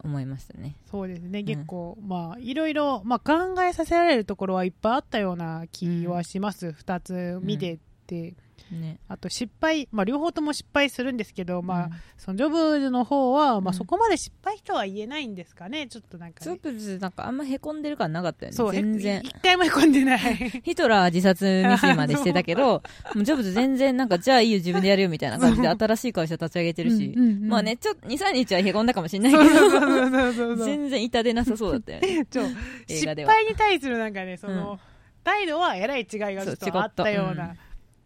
[0.04, 1.46] 思いましたね、そうですね、ん。
[1.46, 8.34] 結構まあいろいろ、まあ、考えさせられるところはいっぱいあったような気はします、2つ見てて、
[8.72, 8.98] ね。
[9.08, 11.90] あと失敗、まあ、両方とも失敗するんですけど、まあうん。
[12.16, 13.74] そのジョブズの方は、まあ、うん。
[13.74, 15.86] そこまで失敗とは言えないんですかね。
[15.86, 18.56] ちょっとなんか、ジョね、ブズなんかあんまへこんでる感なかったよね。
[18.56, 19.18] そう全然。
[19.18, 20.20] へ一回もへこんでない。
[20.64, 22.82] ヒトラーは自殺未遂までしてたけど
[23.14, 30.56] もうジョブズ全然なんかじゃあいいよ自分でやるよみたいな感じで新しい会社立ち上げてるし、うんうんうんまあねちょっと23日はへこんだかもしれないけど。
[30.56, 32.26] 全然痛でなさそうだったよね。
[32.88, 34.78] 失敗に対するなんかねその、うん。
[35.24, 37.54] 態度はえらい違いがちょっとあったよううんな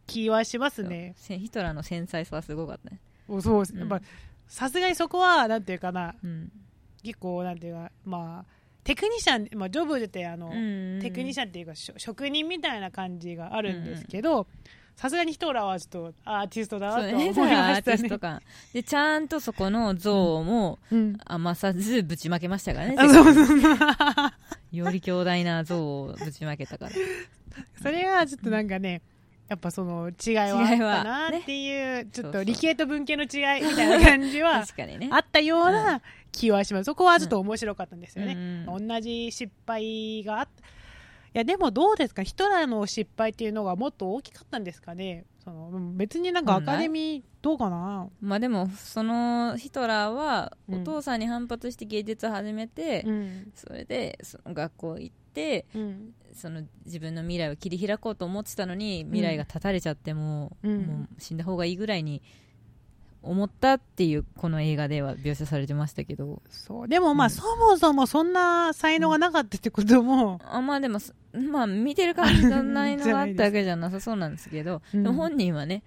[0.06, 3.00] 気はしますね、ヒトラーの繊細さはすごかったね。
[3.28, 3.80] おそうですうん。
[3.80, 4.00] やっぱ
[4.46, 6.14] さすがにそこはなんていうかな。
[6.22, 6.50] うん、
[7.02, 10.48] 結構なんていうかまあテクニシャン、まあ、ジョブズってあの、
[11.02, 14.46] テクニシャャンっていうか職人みたいな感じがあるんですけど
[14.94, 17.30] さすがにヒトラーはちょっとアーティストだなとそうね。
[17.30, 18.40] 思いまアーしたねティスト感
[18.72, 21.18] でちゃんとそこの像もうん。
[21.24, 22.96] 余さずぶちまけましたからね。
[24.72, 26.92] より強大な像をぶちまけたから。
[27.82, 29.02] それはちょっとなんかね
[29.48, 34.64] やっぱその違いはあったなっていう、ちょっと理系と文系の違いみたいな感じは
[35.10, 36.84] あったような気はします。
[36.84, 38.34] そこはちょっと面白かったんですよね。
[38.66, 40.50] うん同じ失敗があった。
[41.34, 42.22] いや、でもどうですか？
[42.22, 45.24] ヒトラーの失敗っていうのがもっと大きかったんですかね？
[45.44, 48.08] そのうん別になんかアカデミーどうかな？
[48.20, 53.52] まあでもそのヒトラーはうんお父さんに反発して芸術を始めて、うん。
[53.54, 56.14] それでその学校行ってうん。
[56.36, 62.22] その自分の未来を切り開こうと思ってたのに未来が断たれちゃっても,、うんもう死んだ方がいいぐらいに
[63.22, 66.42] 思ったっていうこの映画では描写されてましたけど。
[66.48, 66.88] そう。
[66.88, 75.02] でもまあ、うんそもそもそんな才能がなかったってことも、あまあでもそまあ見てる感じそんなのがあったわけじゃなさそうなんですけど、うん。
[75.02, 75.82] でも本人はね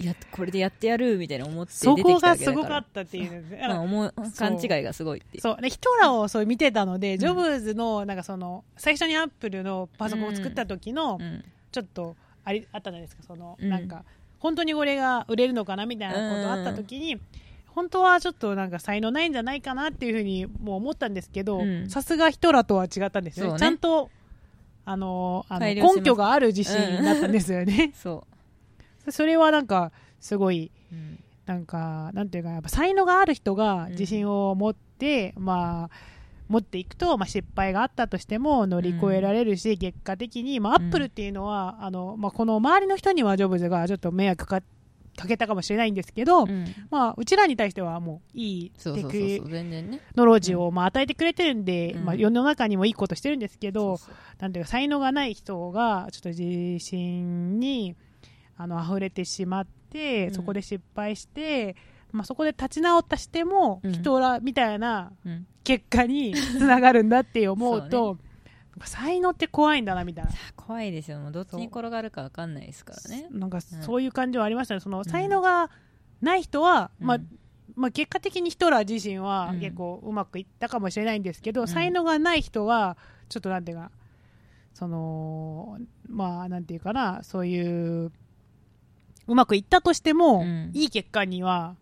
[0.00, 2.62] やこれでやってやるみたいな思ってそこ出てきたわがすけだから。
[2.64, 3.44] ごかったっていう。
[3.60, 5.60] まあ、思う勘違いがすごいってそう。
[5.60, 11.44] でヒトラーをそう見てたので、ジョブズのなんかその最初にアップルのパソコンを作った時のうん。
[11.72, 12.14] ちょっと
[12.44, 13.22] ありあったじゃないですか。
[13.24, 13.68] その、うん。
[13.68, 14.04] なんか
[14.38, 17.18] 本当にこれが売れるのかなみたいなことあった時に、
[17.66, 21.90] 本当はちょっとなんか才能ないんじゃないかなっていうふうにもう思ったんですけどうん。
[21.90, 23.58] さすがヒトラーとは違ったんですよね。
[23.58, 24.10] ちゃんと
[24.84, 28.26] あのあの根拠がある自信だったんですよね、 そ
[29.10, 31.20] それはなんかすごいう、うん。
[31.46, 36.14] なんかなんていうかやっぱ才能がある人が自信を持って、まあ
[36.48, 44.62] 持っていくと、まあ、失敗があったとしても乗り越えられるし、結果的に、まあ、アップルっていうのは、あのまあ、この周りの人にはジョブズがちょっと迷惑か
[45.16, 46.66] かけたかもしれないんですけど、うん。
[46.90, 49.40] まあ、うちらに対してはもういいテク
[50.16, 52.04] ノロジーを、まあ、与えてくれてるんで、うん。
[52.04, 53.98] まあ、世の中にもいいことしてるんですけど、
[54.38, 57.96] なんていうか才能がない人がちょっと自信に
[58.56, 60.34] あの溢れてしまって、うん。
[60.34, 61.76] そこで失敗して、
[62.12, 63.92] まあ、そこで立ち直ったしても、うん。
[63.92, 65.46] ヒトラーみたいなうん。
[65.64, 68.18] 結果につながるんだって思うそと
[68.76, 70.30] なんか才能って怖いんだなみたいな。
[70.56, 71.18] 怖いですよ。
[71.20, 73.28] もうどっちに転がるか分かんないですからね。
[73.30, 75.04] なんかそういう感じはありましたね、そのん。
[75.04, 75.70] 才能が
[76.20, 77.06] ない人は、うん。
[77.06, 77.18] まあ
[77.76, 79.60] まあ、結果的にヒトラー自身はうん。
[79.60, 81.68] 結構うまくいったかもしれないんですけど、ん。
[81.68, 82.96] 才能がない人は
[83.28, 83.90] ちょっとなんていうか
[84.74, 85.78] その
[86.08, 88.12] まあなんていうかなそういう
[89.26, 90.70] うまくいったとしても、うん。
[90.74, 91.76] いい結果には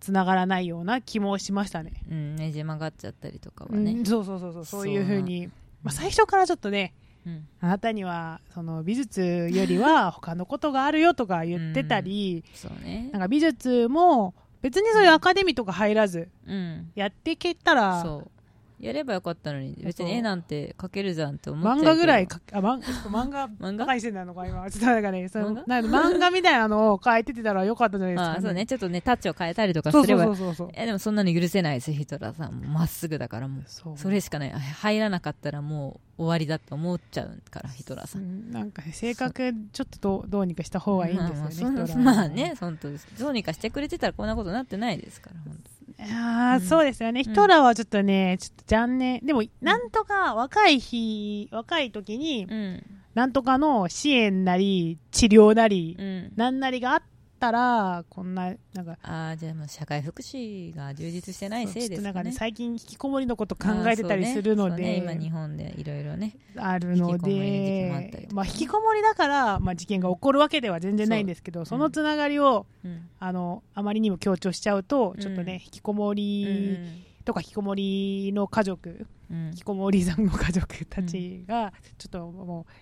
[0.00, 1.92] つながらないような気もしましたね。
[2.10, 3.92] うんねじ曲がっちゃったりとかはね。
[3.92, 5.52] うん、そうそうそうそうそういうふうに、まあ、
[5.86, 6.94] うん最初からちょっとね
[7.26, 7.46] うん。
[7.60, 13.10] あなたにはその美術よりは 他のことがあるよとか言ってたり、そうね。
[13.12, 16.90] なんか美術も別にそういうアカデミーとか入らずうん。
[16.94, 18.04] やっていけたら
[18.80, 23.48] やればよかったのに別に絵なんて描けるじゃんって思っちゃう漫画ぐらいかあ漫 漫画？
[23.48, 23.84] 漫画？
[23.84, 24.70] バカにしてたのか今。
[24.70, 25.80] ちょっとなんかねその漫画？
[25.82, 28.64] 漫画みたいなのを描いててたらよかったじゃないですか、あそうね。
[28.66, 30.24] ちょっとねタッチを変えたりとかすれば。
[30.24, 32.68] そうそうそうえでもそんなの許せないですヒトラーさんも。
[32.68, 33.64] まっすぐだからもう。
[33.98, 34.52] それしかない。
[34.52, 43.06] あ入らなかったらもう終わりだと思っちゃうからヒトラーさうんんなんかね性格ちょっとどうどうにかした方がいいんですよね、まあまあヒトラーそんまあね本当です。
[43.18, 45.58] どうにかしてくれてたらこんなことになってないですから本
[45.98, 46.66] あーうん。
[46.66, 47.22] そうですよね。
[47.22, 49.20] ヒトラーはちょっとね、ちょっと残念。
[49.24, 52.86] でも、なんとか若い日、若い時に、うん。
[53.14, 56.32] なんとかの支援なり、治療なり、うん。
[56.36, 57.02] なんなりがあっ
[57.40, 73.08] たら、こんな、なんか、ああじゃあもう社会福祉が充実してないせいちょっとなんかね、最近引きこもりのこと考えてたりするのあーそうねねで、今日本でいろいろねあるのでまあ、引きこもりだから、まあ、事件が起こるわけでは全然ないんですけど、そのつながりを、うん。
[73.18, 79.48] あの、あまりにも強調しちゃうと、ちょっとうんね、引きこもうりんとか引きこもりの家族、うん。
[79.48, 82.72] 引きこもりさんの家族たちが、ちょっともう、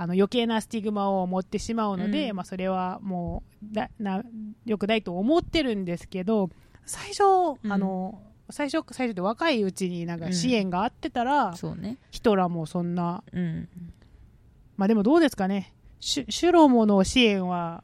[0.00, 2.36] あの余計なスティグマを持ってしまうので、うん。
[2.36, 4.22] まあ、それはもうだな
[4.64, 6.50] よくないと思ってるんですけど
[6.86, 7.72] 最初、うん。
[7.72, 11.98] あの最初最初って若いうちになんか支援があってたら、そうね。
[12.10, 13.68] ヒトラーもそんなうん。
[14.76, 15.74] まあでもどうですかね。
[15.98, 17.82] シュシュロモの支援は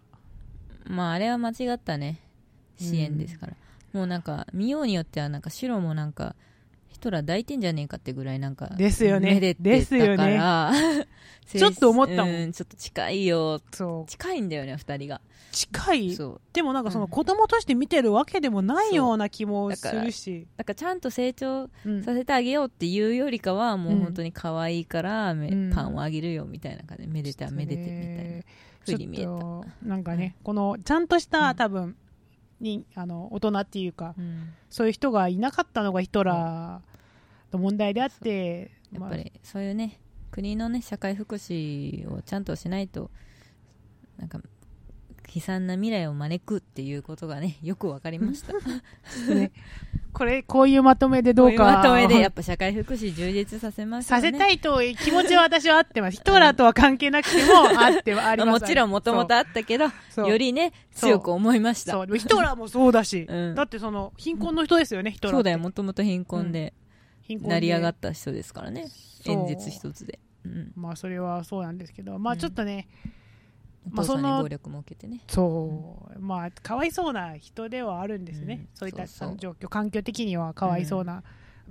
[0.87, 2.21] まああれは間違ったね。
[2.79, 3.55] 支援ですから、
[3.93, 6.54] もうなんか見ようによってはなんか白もなんかヒ
[7.05, 9.35] トラー抱いてんじゃねえかってぐらいなんかですよね。
[9.35, 10.17] めでてですよね。
[10.17, 10.73] たから
[11.47, 12.35] ちょっと思ったもん。
[12.35, 13.61] うんちょっと近いよ。
[13.73, 14.11] そう。
[14.11, 15.21] 近いんだよね二人が。
[15.53, 16.15] 近い？
[16.15, 16.41] そう。
[16.53, 17.11] でもなんかそのうん。
[17.11, 22.03] 子供として見てるわけでもないような気もするし、だからちゃんと成長うん。
[22.03, 25.71] させてあげようっていうよりかはもう本当に可愛いから、めうん。
[25.73, 28.45] パンをあげるよみたいな感じでめでてめでてみたいなね。
[28.87, 29.87] 風に見えた。
[29.87, 31.57] なんかね、このちゃんとした、うん。
[31.57, 31.97] 多分
[32.61, 34.49] にあの大人っていうかうん。
[34.71, 36.94] そういう人がいなかったのがヒトラー
[37.55, 40.01] の問題であって、やっぱりそういうね
[40.31, 43.11] 国のね社会福祉をちゃんとしないと
[44.19, 44.41] なんか
[45.35, 48.53] 悲惨な未来を招くっていうことがね よくわかりました。
[48.53, 48.59] ま
[49.31, 49.53] あね。
[50.13, 51.65] これこういうまとめでどうか。
[51.65, 54.23] まとめでやっぱ社会福祉充実させますよね。
[54.23, 56.19] させたいという気持ちは私はあってます。
[56.19, 58.61] ヒトラーとは関係なくてもあってはあります。
[58.61, 62.07] もちろんもともとあったけどよりね強く思いました。
[62.07, 63.55] ヒトラーもそうだし、うん。
[63.57, 65.35] だってその貧困の人ですよね、ヒトラー。
[65.37, 65.59] そうだよ。
[65.59, 66.75] もともと貧困で
[67.29, 68.87] 成り上がった人ですからね。
[69.27, 72.89] 演説一つで、うん、まあそれはそうなんですけど、まあちょっとね、
[73.87, 75.20] お父さんまあそのに暴力も受けてね。
[75.29, 78.68] そう、まあかわいそうな人ではあるんですね、うん。
[78.75, 81.22] そういった状況環境的にはかわいそうな、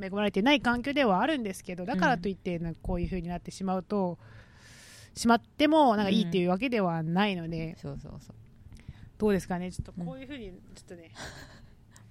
[0.01, 1.85] 恵まれてない環境ではあるんですけど。
[1.85, 4.17] だからといってなんかこういう風になってしまうと
[5.15, 8.35] しまってもなんかいいっていうわけではないので、そうそうそう。
[9.19, 9.71] どうですかね。
[9.71, 11.11] ちょっとこういう風にちょっとね、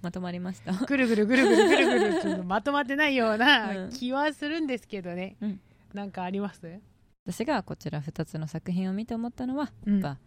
[0.03, 0.73] まとまりました。
[0.73, 3.89] ぐるぐるぐるぐるぐるぐるちょっとまとまってないよううなん。
[3.89, 5.59] 気はするんですけどね、うん。
[5.93, 6.79] なんかあります？
[7.25, 9.93] 私がこちら2つの作品を見て思ったのは、うん。
[9.93, 10.19] やっぱ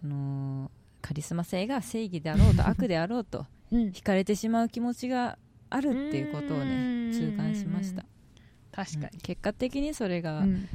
[0.00, 0.70] その
[1.02, 3.80] カリスマ性が正義であろうと悪であろうと うん。
[3.90, 5.36] 惹かれてしまう気持ちが
[5.68, 7.10] あるっていうことをうん。
[7.10, 8.04] ね痛感しました、
[8.72, 9.18] 確かうん。
[9.20, 10.68] 結果的にそれがに、うん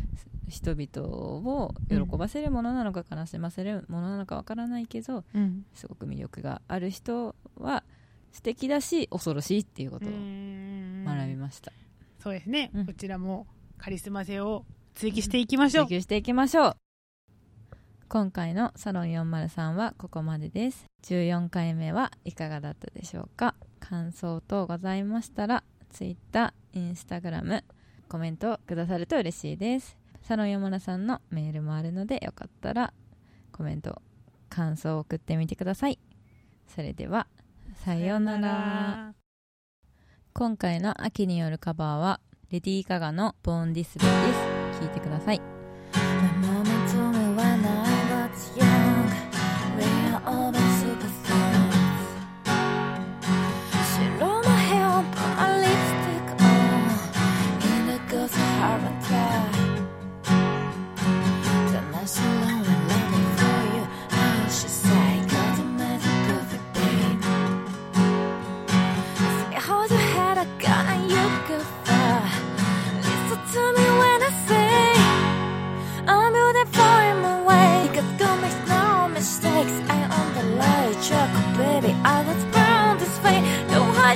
[0.48, 5.66] 人々を喜ばせるものなのか悲しませるものなのかわからないけどうん。
[5.74, 7.84] すごく魅力がある人は
[8.32, 11.72] 素敵だし恐ろしいっていうことを学びました、
[12.20, 12.86] そうですね、うん。
[12.86, 16.76] こちらもカリスマ性を追求していきましょう、追求していきましょう。
[18.08, 20.86] 今回のサロン403はここまでです。
[21.04, 23.56] 14回目はいかがだったでしょうか？
[23.80, 27.64] 感想等ございましたら Twitter、Instagram
[28.10, 29.98] コメントをくださると嬉しいです
[30.28, 32.94] サロン403さんのメールもあるのでよかったら
[33.52, 34.02] コメント
[34.50, 36.00] 感想を送ってみてください。
[36.68, 37.28] それでは
[37.84, 39.14] さようなら。
[40.34, 42.20] 今回の秋によるカバーは
[42.50, 44.10] レディー・ガガの「ボーン・ディス・デイ」
[44.74, 44.80] です。
[44.82, 45.55] 聴いてください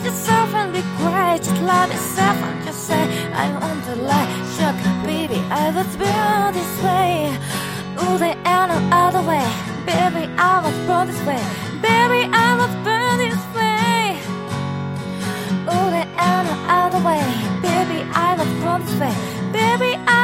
[0.09, 1.43] yourself and be quiet.
[1.43, 3.03] Just love yourself and just say,
[3.33, 4.29] I want to lie.
[4.55, 7.13] Shook, baby, I was born this way.
[8.01, 9.47] Ooh, there ain't no other way.
[9.85, 11.41] Baby, I was born this way.
[11.87, 14.01] Baby, I was born this way.
[15.73, 17.25] Ooh, there ain't no other way.
[17.61, 19.15] Baby, I was born this way.
[19.59, 20.18] Baby, I